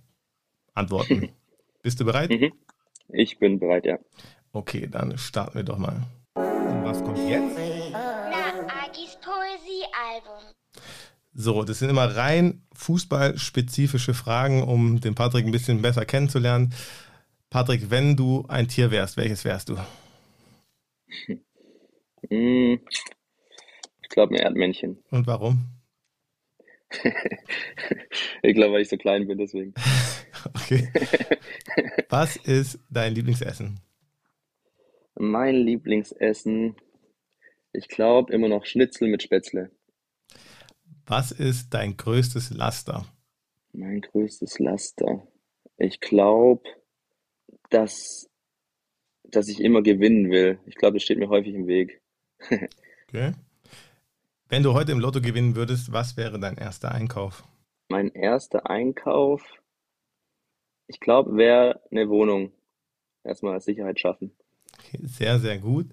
[0.73, 1.29] antworten.
[1.81, 2.29] Bist du bereit?
[2.29, 2.53] Mhm.
[3.09, 3.99] Ich bin bereit, ja.
[4.51, 6.03] Okay, dann starten wir doch mal.
[6.35, 7.57] Und was kommt jetzt?
[7.91, 10.53] Na, Agis Poesiealbum.
[11.35, 16.73] So, das sind immer rein fußballspezifische Fragen, um den Patrick ein bisschen besser kennenzulernen.
[17.49, 19.77] Patrick, wenn du ein Tier wärst, welches wärst du?
[22.29, 22.79] Hm,
[24.01, 25.03] ich glaube ein Erdmännchen.
[25.09, 25.65] Und warum?
[28.43, 29.73] ich glaube, weil ich so klein bin, deswegen.
[30.53, 30.89] okay.
[32.09, 33.79] Was ist dein Lieblingsessen?
[35.15, 36.75] Mein Lieblingsessen,
[37.71, 39.71] ich glaube immer noch Schnitzel mit Spätzle.
[41.05, 43.05] Was ist dein größtes Laster?
[43.73, 45.27] Mein größtes Laster.
[45.77, 46.63] Ich glaube,
[47.69, 48.29] dass,
[49.23, 50.59] dass ich immer gewinnen will.
[50.65, 52.01] Ich glaube, das steht mir häufig im Weg.
[53.07, 53.33] okay.
[54.47, 57.43] Wenn du heute im Lotto gewinnen würdest, was wäre dein erster Einkauf?
[57.89, 59.41] Mein erster Einkauf,
[60.87, 62.51] ich glaube, wäre eine Wohnung.
[63.23, 64.35] Erstmal Sicherheit schaffen.
[65.03, 65.87] Sehr, sehr gut.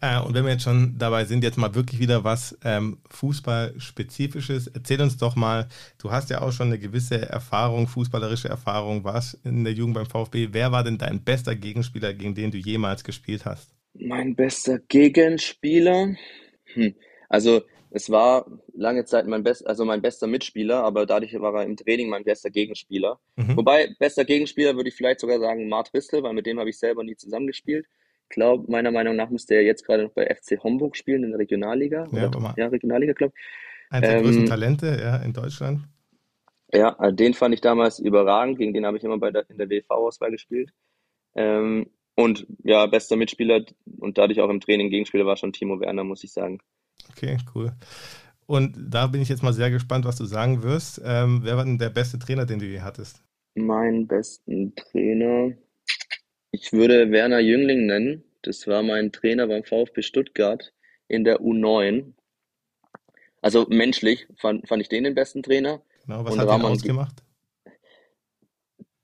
[0.00, 4.68] Äh, und wenn wir jetzt schon dabei sind, jetzt mal wirklich wieder was ähm, Fußballspezifisches.
[4.68, 9.38] Erzähl uns doch mal, du hast ja auch schon eine gewisse Erfahrung, fußballerische Erfahrung, warst
[9.44, 10.48] in der Jugend beim VfB.
[10.52, 13.74] Wer war denn dein bester Gegenspieler, gegen den du jemals gespielt hast?
[13.94, 16.14] Mein bester Gegenspieler?
[16.74, 16.94] Hm.
[17.28, 21.64] Also es war lange Zeit mein best, also mein bester Mitspieler, aber dadurch war er
[21.64, 23.18] im Training mein bester Gegenspieler.
[23.36, 23.56] Mhm.
[23.56, 26.78] Wobei, bester Gegenspieler würde ich vielleicht sogar sagen Mart Ristel, weil mit dem habe ich
[26.78, 27.86] selber nie zusammengespielt.
[28.30, 31.30] Ich glaube, meiner Meinung nach müsste er jetzt gerade noch bei FC Homburg spielen in
[31.30, 32.06] der Regionalliga.
[32.12, 33.90] Ja, oder, ja Regionalliga, glaube ich.
[33.90, 35.80] Eines der ähm, größten Talente ja, in Deutschland.
[36.72, 38.58] Ja, äh, den fand ich damals überragend.
[38.58, 40.72] Gegen den habe ich immer bei der, in der WV-Auswahl gespielt.
[41.34, 43.64] Ähm, und ja, bester Mitspieler
[43.98, 46.58] und dadurch auch im Training Gegenspieler war schon Timo Werner, muss ich sagen.
[47.10, 47.72] Okay, cool.
[48.46, 51.00] Und da bin ich jetzt mal sehr gespannt, was du sagen wirst.
[51.04, 53.22] Ähm, wer war denn der beste Trainer, den du je hattest?
[53.54, 55.52] Meinen besten Trainer.
[56.50, 58.24] Ich würde Werner Jüngling nennen.
[58.42, 60.72] Das war mein Trainer beim VfB Stuttgart
[61.08, 62.12] in der U9.
[63.40, 65.82] Also menschlich fand, fand ich den den besten Trainer.
[66.06, 67.22] Genau, was Und hat Ramon ausgemacht?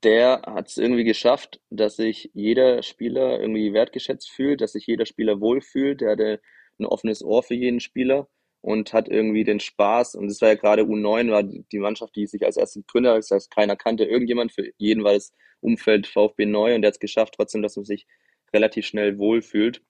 [0.03, 5.05] Der hat es irgendwie geschafft, dass sich jeder Spieler irgendwie wertgeschätzt fühlt, dass sich jeder
[5.05, 6.01] Spieler wohlfühlt.
[6.01, 6.41] Der hatte
[6.79, 8.27] ein offenes Ohr für jeden Spieler
[8.65, 10.15] und hat irgendwie den Spaß.
[10.15, 13.19] Und es war ja gerade U9, war die Mannschaft, die sich als erste gegründet hat.
[13.19, 14.53] Das heißt, keiner kannte irgendjemand.
[14.53, 17.85] Für jeden war das Umfeld VfB neu und der hat es geschafft, trotzdem, dass man
[17.85, 18.07] sich
[18.51, 19.83] relativ schnell wohlfühlt.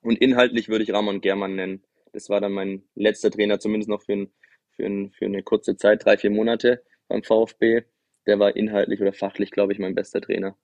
[0.00, 1.84] Und inhaltlich würde ich Ramon Germann nennen.
[2.12, 4.32] Das war dann mein letzter Trainer, zumindest noch für, ein,
[4.72, 7.82] für, ein, für eine kurze Zeit, drei, vier Monate beim VfB.
[8.26, 10.56] Der war inhaltlich oder fachlich, glaube ich, mein bester Trainer.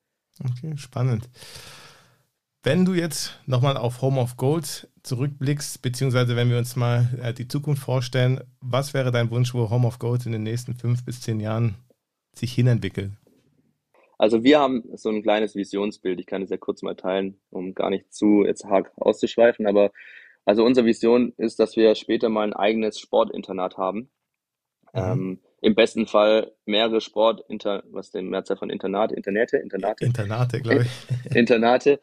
[0.43, 1.29] Okay, spannend.
[2.63, 7.33] Wenn du jetzt nochmal auf Home of Gold zurückblickst, beziehungsweise wenn wir uns mal äh,
[7.33, 11.05] die Zukunft vorstellen, was wäre dein Wunsch, wo Home of Gold in den nächsten fünf
[11.05, 11.75] bis zehn Jahren
[12.33, 13.11] sich hinentwickelt?
[14.17, 16.19] Also wir haben so ein kleines Visionsbild.
[16.19, 19.67] Ich kann es ja kurz mal teilen, um gar nicht zu jetzt hart auszuschweifen.
[19.67, 19.91] Aber
[20.45, 24.09] also unsere Vision ist, dass wir später mal ein eigenes Sportinternat haben.
[24.93, 25.01] Mhm.
[25.01, 30.05] Ähm, im besten Fall mehrere Sport, inter, was den Mehrzahl von Internat, Internate, Internate.
[30.05, 31.31] Internate, glaube ich.
[31.35, 31.99] Internate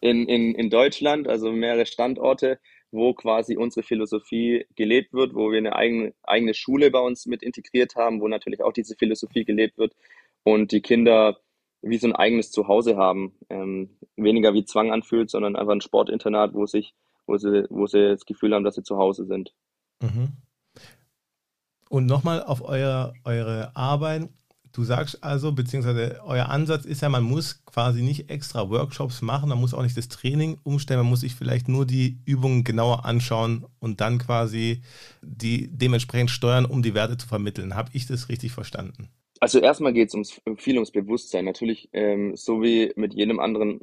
[0.00, 2.58] in, in, in Deutschland, also mehrere Standorte,
[2.90, 7.42] wo quasi unsere Philosophie gelebt wird, wo wir eine eigene, eigene Schule bei uns mit
[7.42, 9.94] integriert haben, wo natürlich auch diese Philosophie gelebt wird
[10.42, 11.36] und die Kinder
[11.82, 16.54] wie so ein eigenes Zuhause haben, ähm, weniger wie Zwang anfühlt, sondern einfach ein Sportinternat,
[16.54, 16.94] wo sich,
[17.26, 19.52] wo sie, wo sie das Gefühl haben, dass sie zu Hause sind.
[20.00, 20.38] Mhm.
[21.94, 24.28] Und nochmal auf euer, eure Arbeit.
[24.72, 29.48] Du sagst also, beziehungsweise euer Ansatz ist ja, man muss quasi nicht extra Workshops machen,
[29.48, 33.04] man muss auch nicht das Training umstellen, man muss sich vielleicht nur die Übungen genauer
[33.04, 34.82] anschauen und dann quasi
[35.22, 37.76] die dementsprechend steuern, um die Werte zu vermitteln.
[37.76, 39.08] Habe ich das richtig verstanden?
[39.38, 41.44] Also erstmal geht es ums, viel ums Bewusstsein.
[41.44, 43.82] Natürlich, ähm, so wie mit jedem anderen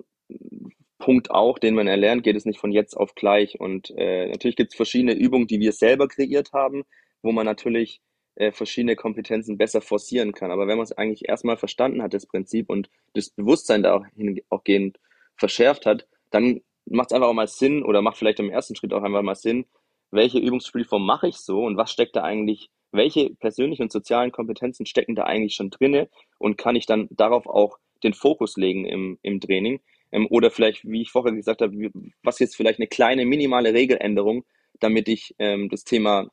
[0.97, 3.57] Punkt auch, den man erlernt, geht es nicht von jetzt auf gleich.
[3.57, 6.83] Und äh, natürlich gibt es verschiedene Übungen, die wir selber kreiert haben,
[7.21, 8.01] wo man natürlich
[8.35, 10.51] äh, verschiedene Kompetenzen besser forcieren kann.
[10.51, 14.03] Aber wenn man es eigentlich erstmal verstanden hat, das Prinzip, und das Bewusstsein da
[14.49, 14.99] auch gehend
[15.35, 18.93] verschärft hat, dann macht es einfach auch mal Sinn oder macht vielleicht im ersten Schritt
[18.93, 19.65] auch einfach mal Sinn,
[20.11, 24.85] welche Übungsspielform mache ich so und was steckt da eigentlich, welche persönlichen und sozialen Kompetenzen
[24.85, 29.17] stecken da eigentlich schon drinne und kann ich dann darauf auch den Fokus legen im,
[29.21, 29.79] im Training.
[30.11, 31.91] Ähm, oder vielleicht, wie ich vorher gesagt habe,
[32.23, 34.43] was jetzt vielleicht eine kleine minimale Regeländerung,
[34.79, 36.29] damit ich ähm, das Thema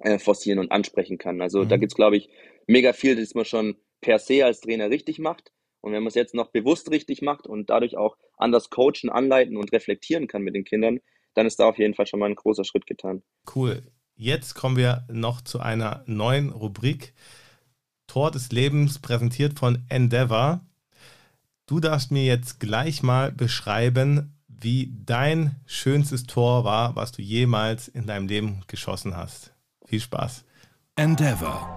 [0.00, 1.40] äh, forcieren und ansprechen kann.
[1.40, 1.68] Also mhm.
[1.68, 2.28] da gibt es, glaube ich,
[2.66, 5.52] mega viel, das man schon per se als Trainer richtig macht.
[5.80, 9.56] Und wenn man es jetzt noch bewusst richtig macht und dadurch auch anders coachen, anleiten
[9.56, 11.00] und reflektieren kann mit den Kindern,
[11.34, 13.22] dann ist da auf jeden Fall schon mal ein großer Schritt getan.
[13.54, 13.82] Cool.
[14.16, 17.14] Jetzt kommen wir noch zu einer neuen Rubrik.
[18.06, 20.60] Tor des Lebens präsentiert von Endeavor.
[21.66, 27.88] Du darfst mir jetzt gleich mal beschreiben, wie dein schönstes Tor war, was du jemals
[27.88, 29.54] in deinem Leben geschossen hast.
[29.90, 30.44] Viel Spaß.
[30.94, 31.68] Endeavor,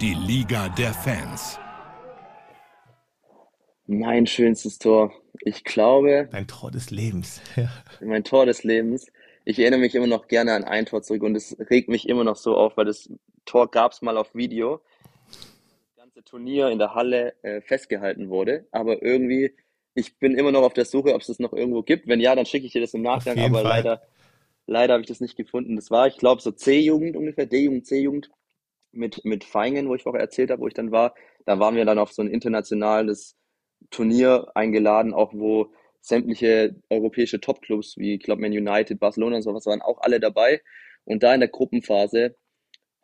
[0.00, 1.58] die Liga der Fans.
[3.88, 5.12] Mein schönstes Tor.
[5.40, 6.28] Ich glaube.
[6.30, 7.42] Dein Tor des Lebens.
[7.56, 7.68] Ja.
[8.00, 9.08] Mein Tor des Lebens.
[9.44, 12.22] Ich erinnere mich immer noch gerne an ein Tor zurück und es regt mich immer
[12.22, 13.10] noch so auf, weil das
[13.46, 14.80] Tor gab es mal auf Video.
[15.26, 19.56] Das ganze Turnier in der Halle äh, festgehalten wurde, aber irgendwie,
[19.94, 22.06] ich bin immer noch auf der Suche, ob es das noch irgendwo gibt.
[22.06, 23.82] Wenn ja, dann schicke ich dir das im Nachgang, aber Fall.
[23.82, 24.02] leider
[24.66, 25.76] Leider habe ich das nicht gefunden.
[25.76, 28.30] Das war, ich glaube, so C-Jugend ungefähr, D-Jugend, C-Jugend
[28.92, 31.14] mit, mit Feingen, wo ich vorher erzählt habe, wo ich dann war.
[31.44, 33.36] Da waren wir dann auf so ein internationales
[33.90, 39.82] Turnier eingeladen, auch wo sämtliche europäische Topclubs, wie ich Man United, Barcelona und sowas, waren
[39.82, 40.62] auch alle dabei.
[41.04, 42.36] Und da in der Gruppenphase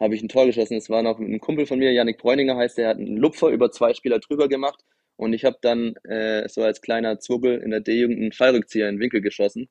[0.01, 0.77] habe ich ein Tor geschossen.
[0.77, 3.71] Es war noch ein Kumpel von mir, Yannick Bräuninger heißt, der hat einen Lupfer über
[3.71, 4.85] zwei Spieler drüber gemacht.
[5.17, 8.97] Und ich habe dann äh, so als kleiner Zwirbel in der D-Jugend einen Fallrückzieher in
[8.97, 9.69] den Winkel geschossen.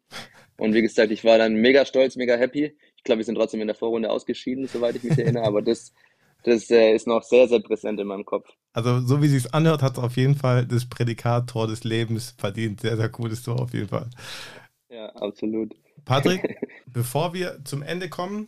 [0.58, 2.78] Und wie gesagt, ich war dann mega stolz, mega happy.
[2.96, 5.44] Ich glaube, wir sind trotzdem in der Vorrunde ausgeschieden, soweit ich mich erinnere.
[5.44, 5.92] Aber das,
[6.44, 8.48] das äh, ist noch sehr, sehr präsent in meinem Kopf.
[8.74, 11.84] Also, so wie sie es anhört, hat es auf jeden Fall das Prädikat Tor des
[11.84, 12.82] Lebens verdient.
[12.82, 14.10] Sehr, sehr cooles Tor auf jeden Fall.
[14.90, 15.74] Ja, absolut.
[16.06, 18.48] Patrick, bevor wir zum Ende kommen,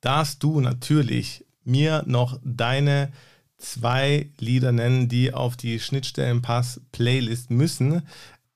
[0.00, 3.12] darfst du natürlich mir noch deine
[3.58, 8.06] zwei Lieder nennen, die auf die Schnittstellenpass-Playlist müssen.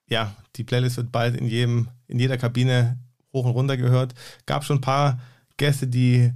[0.08, 2.98] Ja, die Playlist wird bald in, jedem, in jeder Kabine
[3.32, 4.14] hoch und runter gehört.
[4.46, 5.18] Gab schon ein paar
[5.56, 6.30] Gäste, die,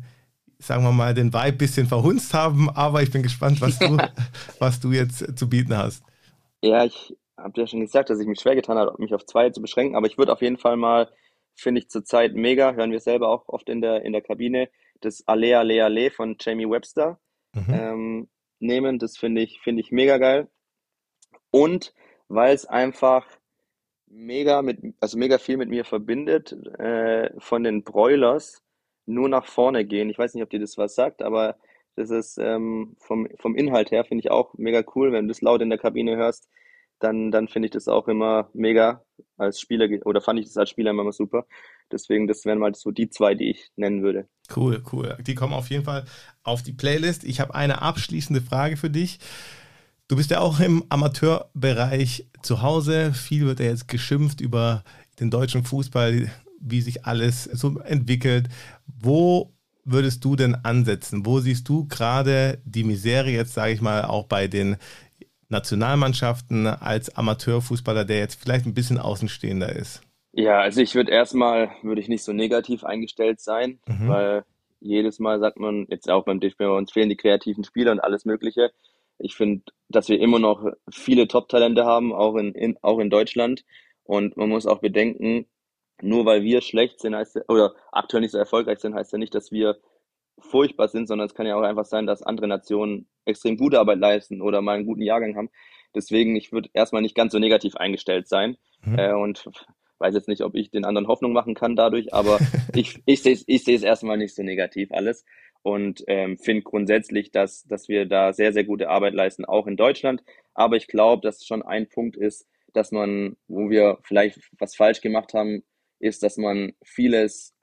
[0.58, 3.96] sagen wir mal, den Vibe ein bisschen verhunzt haben, aber ich bin gespannt, was du,
[4.58, 6.02] was du jetzt zu bieten hast.
[6.62, 9.50] Ja, ich habe ja schon gesagt, dass ich mich schwer getan habe, mich auf zwei
[9.50, 11.08] zu beschränken, aber ich würde auf jeden Fall mal,
[11.54, 14.68] finde ich zurzeit mega, hören wir selber auch oft in der, in der Kabine,
[15.00, 17.20] das Alea Alea Ale von Jamie Webster
[17.52, 17.74] mhm.
[17.74, 18.28] ähm,
[18.60, 18.98] nehmen.
[18.98, 20.48] Das finde ich, finde ich mega geil.
[21.50, 21.94] Und
[22.28, 23.26] weil es einfach
[24.06, 28.62] mega mit, also mega viel mit mir verbindet, äh, von den Broilers
[29.06, 30.10] nur nach vorne gehen.
[30.10, 31.56] Ich weiß nicht, ob dir das was sagt, aber
[31.96, 35.12] das ist ähm, vom, vom Inhalt her, finde ich auch mega cool.
[35.12, 36.48] Wenn du das laut in der Kabine hörst,
[36.98, 39.02] dann, dann finde ich das auch immer mega
[39.36, 41.46] als Spieler oder fand ich das als Spieler immer super.
[41.90, 44.28] Deswegen, das wären mal so die zwei, die ich nennen würde.
[44.54, 45.16] Cool, cool.
[45.20, 46.04] Die kommen auf jeden Fall
[46.42, 47.24] auf die Playlist.
[47.24, 49.18] Ich habe eine abschließende Frage für dich.
[50.08, 53.12] Du bist ja auch im Amateurbereich zu Hause.
[53.12, 54.84] Viel wird ja jetzt geschimpft über
[55.20, 56.30] den deutschen Fußball,
[56.60, 58.48] wie sich alles so entwickelt.
[58.86, 59.52] Wo
[59.84, 61.24] würdest du denn ansetzen?
[61.24, 64.76] Wo siehst du gerade die Misere jetzt, sage ich mal, auch bei den
[65.48, 70.02] Nationalmannschaften als Amateurfußballer, der jetzt vielleicht ein bisschen außenstehender ist?
[70.32, 74.08] Ja, also ich würde erstmal, würde ich nicht so negativ eingestellt sein, mhm.
[74.08, 74.44] weil
[74.80, 78.24] jedes Mal sagt man, jetzt auch beim DFB, uns fehlen die kreativen Spieler und alles
[78.24, 78.72] Mögliche.
[79.18, 83.64] Ich finde, dass wir immer noch viele Top-Talente haben, auch in, in, auch in Deutschland.
[84.04, 85.46] Und man muss auch bedenken,
[86.02, 89.34] nur weil wir schlecht sind, heißt, oder aktuell nicht so erfolgreich sind, heißt ja nicht,
[89.34, 89.78] dass wir
[90.38, 93.98] furchtbar sind, sondern es kann ja auch einfach sein, dass andere Nationen extrem gute Arbeit
[93.98, 95.50] leisten oder mal einen guten Jahrgang haben.
[95.94, 98.56] Deswegen, ich würde erstmal nicht ganz so negativ eingestellt sein.
[98.84, 98.98] Mhm.
[98.98, 99.48] Äh, und
[99.98, 102.38] weiß jetzt nicht, ob ich den anderen Hoffnung machen kann dadurch, aber
[102.74, 105.24] ich, ich sehe es ich seh's erstmal nicht so negativ alles
[105.62, 109.76] und ähm, finde grundsätzlich, dass, dass wir da sehr, sehr gute Arbeit leisten, auch in
[109.76, 110.22] Deutschland.
[110.54, 115.00] Aber ich glaube, dass schon ein Punkt ist, dass man, wo wir vielleicht was falsch
[115.00, 115.64] gemacht haben,
[115.98, 117.55] ist, dass man vieles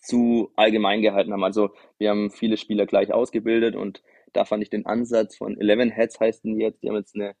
[0.00, 1.44] zu allgemein gehalten haben.
[1.44, 5.90] Also wir haben viele Spieler gleich ausgebildet und da fand ich den Ansatz von Eleven
[5.90, 7.34] Heads heißen die jetzt, die haben jetzt eine,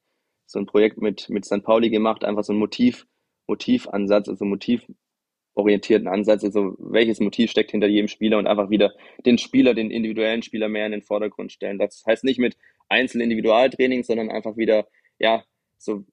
[0.46, 1.62] so ein Projekt mit, mit St.
[1.62, 3.06] Pauli gemacht, einfach so ein Motiv,
[3.46, 8.92] Motivansatz, also motivorientierten Ansatz, also welches Motiv steckt hinter jedem Spieler und einfach wieder
[9.24, 11.78] den Spieler, den individuellen Spieler mehr in den Vordergrund stellen.
[11.78, 12.56] Das heißt nicht mit
[12.88, 14.86] Einzel-Individualtraining, sondern einfach wieder,
[15.18, 15.44] ja,
[15.78, 16.04] so,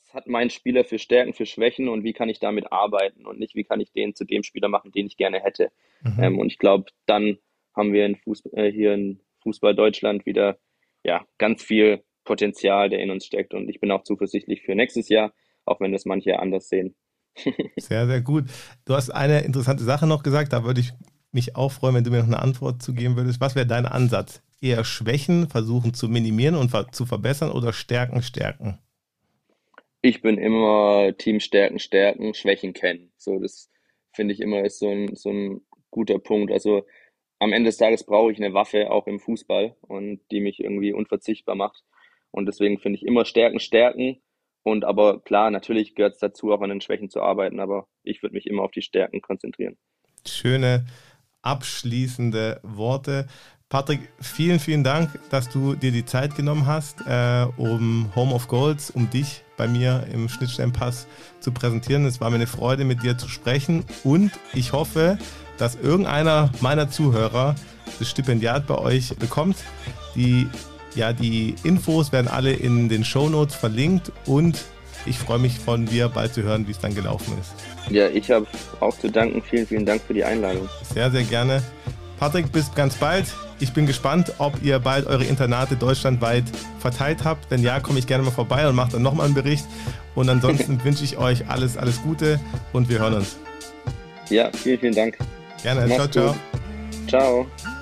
[0.00, 3.38] was hat mein Spieler für Stärken, für Schwächen und wie kann ich damit arbeiten und
[3.38, 5.70] nicht, wie kann ich den zu dem Spieler machen, den ich gerne hätte.
[6.02, 6.22] Mhm.
[6.22, 7.38] Ähm, und ich glaube, dann
[7.74, 10.58] haben wir in Fußball, äh, hier in Fußball Deutschland wieder,
[11.02, 15.08] ja, ganz viel Potenzial, der in uns steckt und ich bin auch zuversichtlich für nächstes
[15.08, 15.32] Jahr,
[15.64, 16.94] auch wenn das manche anders sehen.
[17.76, 18.44] sehr, sehr gut.
[18.84, 20.92] Du hast eine interessante Sache noch gesagt, da würde ich
[21.32, 23.40] mich auch freuen, wenn du mir noch eine Antwort zu geben würdest.
[23.40, 24.40] Was wäre dein Ansatz?
[24.60, 28.78] Eher Schwächen versuchen zu minimieren und zu verbessern oder Stärken stärken?
[30.04, 33.10] Ich bin immer Team Stärken stärken, Schwächen kennen.
[33.16, 33.70] So, das
[34.12, 36.52] finde ich immer ist so ein, so ein guter Punkt.
[36.52, 36.84] Also
[37.38, 40.92] am Ende des Tages brauche ich eine Waffe auch im Fußball und die mich irgendwie
[40.92, 41.84] unverzichtbar macht.
[42.32, 44.20] Und deswegen finde ich immer Stärken stärken
[44.62, 48.22] und aber klar, natürlich gehört es dazu, auch an den Schwächen zu arbeiten, aber ich
[48.22, 49.78] würde mich immer auf die Stärken konzentrieren.
[50.26, 50.84] Schöne
[51.40, 53.26] abschließende Worte.
[53.70, 58.48] Patrick, vielen, vielen Dank, dass du dir die Zeit genommen hast, äh, um Home of
[58.48, 61.06] Goals, um dich bei mir im Schnittstellenpass
[61.40, 62.04] zu präsentieren.
[62.06, 65.18] Es war mir eine Freude, mit dir zu sprechen und ich hoffe,
[65.58, 67.54] dass irgendeiner meiner Zuhörer
[67.98, 69.56] das Stipendiat bei euch bekommt.
[70.14, 70.48] Die
[70.94, 74.64] ja, die Infos werden alle in den Show Notes verlinkt und
[75.06, 77.92] ich freue mich von dir bald zu hören, wie es dann gelaufen ist.
[77.92, 78.46] Ja, ich habe
[78.80, 79.42] auch zu danken.
[79.42, 80.68] Vielen, vielen Dank für die Einladung.
[80.94, 81.62] Sehr, sehr gerne.
[82.18, 83.26] Patrick, bis ganz bald.
[83.60, 86.44] Ich bin gespannt, ob ihr bald eure Internate deutschlandweit
[86.80, 87.50] verteilt habt.
[87.50, 89.66] Wenn ja, komme ich gerne mal vorbei und mache dann nochmal einen Bericht.
[90.14, 92.40] Und ansonsten wünsche ich euch alles, alles Gute
[92.72, 93.36] und wir hören uns.
[94.30, 95.18] Ja, vielen, vielen Dank.
[95.62, 95.86] Gerne.
[95.86, 96.36] Mach's ciao, ciao.
[97.08, 97.73] Ciao.